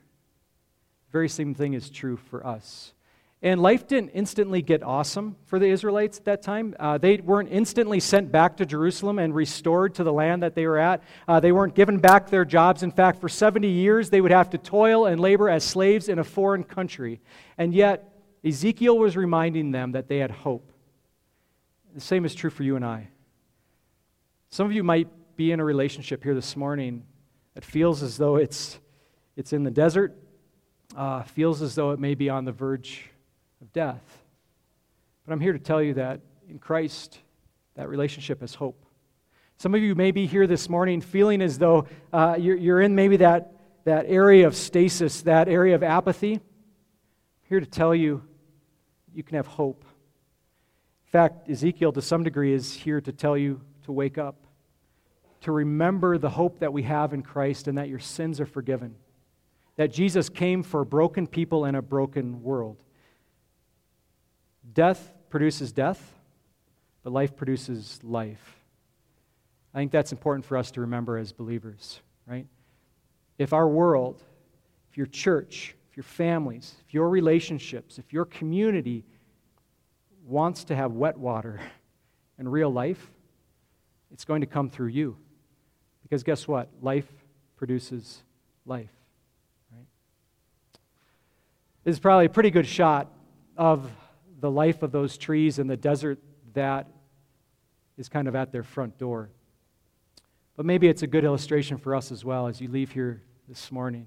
The 1.06 1.12
very 1.12 1.28
same 1.28 1.54
thing 1.54 1.74
is 1.74 1.90
true 1.90 2.16
for 2.16 2.44
us. 2.44 2.92
And 3.42 3.60
life 3.60 3.86
didn't 3.86 4.10
instantly 4.10 4.62
get 4.62 4.82
awesome 4.82 5.36
for 5.44 5.58
the 5.58 5.66
Israelites 5.66 6.18
at 6.18 6.24
that 6.24 6.42
time. 6.42 6.74
Uh, 6.80 6.96
they 6.96 7.18
weren't 7.18 7.50
instantly 7.52 8.00
sent 8.00 8.32
back 8.32 8.56
to 8.56 8.66
Jerusalem 8.66 9.18
and 9.18 9.34
restored 9.34 9.94
to 9.96 10.04
the 10.04 10.12
land 10.12 10.42
that 10.42 10.54
they 10.54 10.66
were 10.66 10.78
at. 10.78 11.02
Uh, 11.28 11.38
they 11.38 11.52
weren't 11.52 11.74
given 11.74 11.98
back 11.98 12.30
their 12.30 12.46
jobs. 12.46 12.82
In 12.82 12.90
fact, 12.90 13.20
for 13.20 13.28
70 13.28 13.68
years, 13.68 14.08
they 14.08 14.22
would 14.22 14.32
have 14.32 14.50
to 14.50 14.58
toil 14.58 15.04
and 15.04 15.20
labor 15.20 15.50
as 15.50 15.62
slaves 15.62 16.08
in 16.08 16.18
a 16.18 16.24
foreign 16.24 16.64
country. 16.64 17.20
And 17.58 17.74
yet, 17.74 18.10
Ezekiel 18.42 18.96
was 18.96 19.16
reminding 19.16 19.70
them 19.70 19.92
that 19.92 20.08
they 20.08 20.18
had 20.18 20.30
hope. 20.30 20.72
The 21.94 22.00
same 22.00 22.24
is 22.24 22.34
true 22.34 22.50
for 22.50 22.62
you 22.62 22.76
and 22.76 22.84
I. 22.84 23.08
Some 24.56 24.64
of 24.64 24.72
you 24.72 24.82
might 24.82 25.08
be 25.36 25.52
in 25.52 25.60
a 25.60 25.64
relationship 25.66 26.24
here 26.24 26.34
this 26.34 26.56
morning 26.56 27.04
that 27.54 27.62
feels 27.62 28.02
as 28.02 28.16
though 28.16 28.36
it's, 28.36 28.78
it's 29.36 29.52
in 29.52 29.64
the 29.64 29.70
desert, 29.70 30.16
uh, 30.96 31.24
feels 31.24 31.60
as 31.60 31.74
though 31.74 31.90
it 31.90 31.98
may 31.98 32.14
be 32.14 32.30
on 32.30 32.46
the 32.46 32.52
verge 32.52 33.04
of 33.60 33.70
death. 33.74 34.00
But 35.26 35.34
I'm 35.34 35.40
here 35.40 35.52
to 35.52 35.58
tell 35.58 35.82
you 35.82 35.92
that 35.92 36.22
in 36.48 36.58
Christ, 36.58 37.18
that 37.74 37.90
relationship 37.90 38.40
has 38.40 38.54
hope. 38.54 38.82
Some 39.58 39.74
of 39.74 39.82
you 39.82 39.94
may 39.94 40.10
be 40.10 40.24
here 40.24 40.46
this 40.46 40.70
morning 40.70 41.02
feeling 41.02 41.42
as 41.42 41.58
though 41.58 41.86
uh, 42.10 42.36
you're, 42.38 42.56
you're 42.56 42.80
in 42.80 42.94
maybe 42.94 43.18
that, 43.18 43.52
that 43.84 44.06
area 44.08 44.46
of 44.46 44.56
stasis, 44.56 45.20
that 45.20 45.50
area 45.50 45.74
of 45.74 45.82
apathy. 45.82 46.32
I'm 46.32 46.40
here 47.42 47.60
to 47.60 47.66
tell 47.66 47.94
you 47.94 48.22
you 49.12 49.22
can 49.22 49.36
have 49.36 49.48
hope. 49.48 49.84
In 49.84 51.10
fact, 51.10 51.50
Ezekiel, 51.50 51.92
to 51.92 52.00
some 52.00 52.24
degree, 52.24 52.54
is 52.54 52.72
here 52.72 53.02
to 53.02 53.12
tell 53.12 53.36
you 53.36 53.60
to 53.84 53.92
wake 53.92 54.16
up, 54.16 54.45
to 55.46 55.52
remember 55.52 56.18
the 56.18 56.28
hope 56.28 56.58
that 56.58 56.72
we 56.72 56.82
have 56.82 57.14
in 57.14 57.22
Christ 57.22 57.68
and 57.68 57.78
that 57.78 57.88
your 57.88 58.00
sins 58.00 58.40
are 58.40 58.46
forgiven, 58.46 58.96
that 59.76 59.92
Jesus 59.92 60.28
came 60.28 60.64
for 60.64 60.84
broken 60.84 61.28
people 61.28 61.66
in 61.66 61.76
a 61.76 61.82
broken 61.82 62.42
world. 62.42 62.82
Death 64.74 65.12
produces 65.30 65.70
death, 65.70 66.14
but 67.04 67.12
life 67.12 67.36
produces 67.36 68.00
life. 68.02 68.56
I 69.72 69.78
think 69.78 69.92
that's 69.92 70.10
important 70.10 70.44
for 70.44 70.56
us 70.56 70.72
to 70.72 70.80
remember 70.80 71.16
as 71.16 71.30
believers, 71.30 72.00
right? 72.26 72.48
If 73.38 73.52
our 73.52 73.68
world, 73.68 74.20
if 74.90 74.96
your 74.96 75.06
church, 75.06 75.76
if 75.88 75.96
your 75.96 76.02
families, 76.02 76.74
if 76.88 76.92
your 76.92 77.08
relationships, 77.08 78.00
if 78.00 78.12
your 78.12 78.24
community 78.24 79.04
wants 80.26 80.64
to 80.64 80.74
have 80.74 80.94
wet 80.94 81.16
water 81.16 81.60
and 82.36 82.50
real 82.50 82.72
life, 82.72 83.12
it's 84.10 84.24
going 84.24 84.40
to 84.40 84.48
come 84.48 84.68
through 84.68 84.88
you. 84.88 85.16
Because 86.08 86.22
guess 86.22 86.46
what? 86.46 86.68
Life 86.80 87.08
produces 87.56 88.22
life. 88.64 88.92
Right? 89.72 89.86
This 91.82 91.94
is 91.94 91.98
probably 91.98 92.26
a 92.26 92.30
pretty 92.30 92.50
good 92.50 92.66
shot 92.66 93.10
of 93.56 93.90
the 94.38 94.50
life 94.50 94.84
of 94.84 94.92
those 94.92 95.18
trees 95.18 95.58
in 95.58 95.66
the 95.66 95.76
desert 95.76 96.20
that 96.54 96.86
is 97.98 98.08
kind 98.08 98.28
of 98.28 98.36
at 98.36 98.52
their 98.52 98.62
front 98.62 98.98
door. 98.98 99.30
But 100.56 100.64
maybe 100.64 100.86
it's 100.86 101.02
a 101.02 101.08
good 101.08 101.24
illustration 101.24 101.76
for 101.76 101.92
us 101.92 102.12
as 102.12 102.24
well 102.24 102.46
as 102.46 102.60
you 102.60 102.68
leave 102.68 102.92
here 102.92 103.20
this 103.48 103.72
morning. 103.72 104.06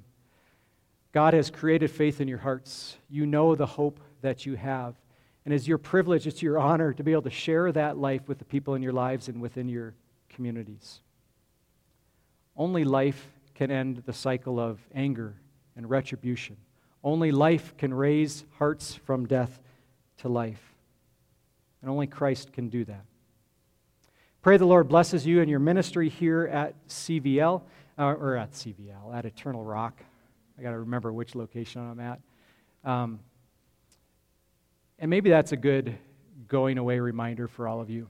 God 1.11 1.33
has 1.33 1.51
created 1.51 1.91
faith 1.91 2.21
in 2.21 2.29
your 2.29 2.37
hearts. 2.37 2.95
You 3.09 3.25
know 3.25 3.55
the 3.55 3.65
hope 3.65 3.99
that 4.21 4.45
you 4.45 4.55
have. 4.55 4.95
And 5.43 5.53
it's 5.53 5.67
your 5.67 5.79
privilege, 5.79 6.27
it's 6.27 6.41
your 6.41 6.59
honor 6.59 6.93
to 6.93 7.03
be 7.03 7.11
able 7.11 7.23
to 7.23 7.29
share 7.29 7.73
that 7.73 7.97
life 7.97 8.29
with 8.29 8.37
the 8.37 8.45
people 8.45 8.75
in 8.75 8.81
your 8.81 8.93
lives 8.93 9.27
and 9.27 9.41
within 9.41 9.67
your 9.67 9.95
communities. 10.29 11.01
Only 12.59 12.83
life 12.83 13.31
can 13.55 13.71
end 13.71 14.03
the 14.05 14.11
cycle 14.11 14.59
of 14.59 14.79
anger 14.93 15.33
and 15.77 15.89
retribution. 15.89 16.57
Only 17.03 17.31
life 17.31 17.75
can 17.77 17.93
raise 17.93 18.43
hearts 18.57 18.93
from 18.93 19.25
death 19.25 19.61
to 20.17 20.27
life. 20.27 20.61
And 21.81 21.89
only 21.89 22.05
Christ 22.05 22.51
can 22.51 22.67
do 22.67 22.83
that. 22.83 23.05
Pray 24.41 24.57
the 24.57 24.65
Lord 24.65 24.89
blesses 24.89 25.25
you 25.25 25.39
in 25.39 25.47
your 25.47 25.59
ministry 25.59 26.09
here 26.09 26.47
at 26.47 26.75
CVL, 26.89 27.61
uh, 27.97 28.03
or 28.03 28.35
at 28.35 28.51
CVL, 28.51 29.15
at 29.15 29.25
Eternal 29.25 29.63
Rock. 29.63 30.03
I 30.57 30.61
got 30.61 30.71
to 30.71 30.79
remember 30.79 31.13
which 31.13 31.35
location 31.35 31.81
I'm 31.81 31.99
at. 32.01 32.19
Um, 32.83 33.21
and 34.99 35.09
maybe 35.09 35.29
that's 35.29 35.53
a 35.53 35.57
good 35.57 35.97
going 36.49 36.77
away 36.77 36.99
reminder 36.99 37.47
for 37.47 37.69
all 37.69 37.79
of 37.79 37.89
you. 37.89 38.09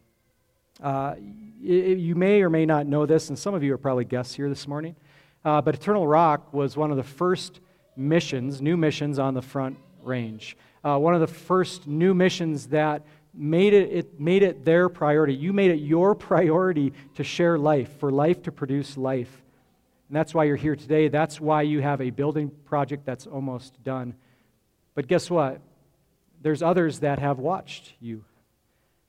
Uh, 0.81 1.15
you 1.61 2.15
may 2.15 2.41
or 2.41 2.49
may 2.49 2.65
not 2.65 2.87
know 2.87 3.05
this, 3.05 3.29
and 3.29 3.37
some 3.37 3.53
of 3.53 3.63
you 3.63 3.73
are 3.73 3.77
probably 3.77 4.05
guests 4.05 4.33
here 4.33 4.47
this 4.47 4.67
morning, 4.67 4.95
uh, 5.43 5.61
but 5.61 5.75
Eternal 5.75 6.07
Rock 6.07 6.53
was 6.53 6.77
one 6.77 6.89
of 6.91 6.97
the 6.97 7.03
first 7.03 7.59
missions, 7.97 8.61
new 8.61 8.77
missions 8.77 9.19
on 9.19 9.33
the 9.33 9.41
Front 9.41 9.77
Range 10.03 10.55
uh, 10.83 10.97
one 10.97 11.13
of 11.13 11.21
the 11.21 11.27
first 11.27 11.87
new 11.87 12.13
missions 12.13 12.67
that 12.67 13.05
made 13.33 13.73
it, 13.73 13.91
it 13.91 14.19
made 14.19 14.43
it 14.43 14.65
their 14.65 14.89
priority. 14.89 15.33
You 15.33 15.53
made 15.53 15.71
it 15.71 15.79
your 15.79 16.15
priority 16.29 16.93
to 17.15 17.23
share 17.23 17.57
life, 17.57 17.89
for 17.99 18.11
life 18.11 18.43
to 18.43 18.51
produce 18.51 18.97
life. 18.97 19.43
And 20.07 20.15
that's 20.15 20.33
why 20.33 20.45
you're 20.45 20.55
here 20.55 20.75
today. 20.75 21.07
That's 21.07 21.39
why 21.39 21.63
you 21.63 21.81
have 21.81 22.01
a 22.01 22.09
building 22.09 22.51
project 22.65 23.05
that's 23.05 23.27
almost 23.27 23.81
done. 23.83 24.15
But 24.95 25.07
guess 25.07 25.29
what? 25.29 25.61
There's 26.41 26.63
others 26.63 27.01
that 27.01 27.19
have 27.19 27.37
watched 27.37 27.93
you. 27.99 28.23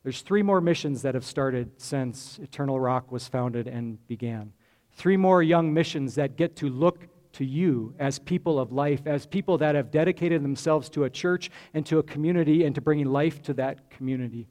There's 0.02 0.22
three 0.22 0.42
more 0.42 0.60
missions 0.60 1.02
that 1.02 1.14
have 1.14 1.24
started 1.24 1.72
since 1.78 2.38
Eternal 2.38 2.80
Rock 2.80 3.12
was 3.12 3.28
founded 3.28 3.66
and 3.66 4.04
began. 4.06 4.52
Three 4.92 5.16
more 5.16 5.42
young 5.42 5.72
missions 5.72 6.14
that 6.14 6.36
get 6.36 6.56
to 6.56 6.68
look 6.68 7.06
to 7.32 7.44
you 7.44 7.94
as 7.98 8.18
people 8.18 8.58
of 8.58 8.72
life, 8.72 9.06
as 9.06 9.26
people 9.26 9.58
that 9.58 9.74
have 9.74 9.90
dedicated 9.90 10.42
themselves 10.42 10.88
to 10.90 11.04
a 11.04 11.10
church 11.10 11.50
and 11.74 11.84
to 11.86 11.98
a 11.98 12.02
community 12.02 12.64
and 12.64 12.74
to 12.74 12.80
bringing 12.80 13.06
life 13.06 13.42
to 13.42 13.54
that 13.54 13.90
community. 13.90 14.48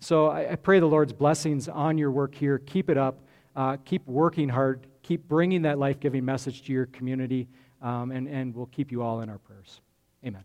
So 0.00 0.26
I, 0.26 0.52
I 0.52 0.56
pray 0.56 0.80
the 0.80 0.86
Lord's 0.86 1.12
blessings 1.12 1.68
on 1.68 1.98
your 1.98 2.10
work 2.10 2.34
here. 2.34 2.58
Keep 2.58 2.90
it 2.90 2.96
up. 2.96 3.20
Uh, 3.54 3.76
keep 3.84 4.06
working 4.06 4.48
hard. 4.48 4.86
Keep 5.02 5.28
bringing 5.28 5.62
that 5.62 5.78
life 5.78 6.00
giving 6.00 6.24
message 6.24 6.62
to 6.62 6.72
your 6.72 6.86
community, 6.86 7.48
um, 7.82 8.10
and, 8.10 8.26
and 8.28 8.54
we'll 8.54 8.66
keep 8.66 8.90
you 8.90 9.02
all 9.02 9.20
in 9.20 9.28
our 9.28 9.38
prayers. 9.38 9.80
Amen. 10.24 10.44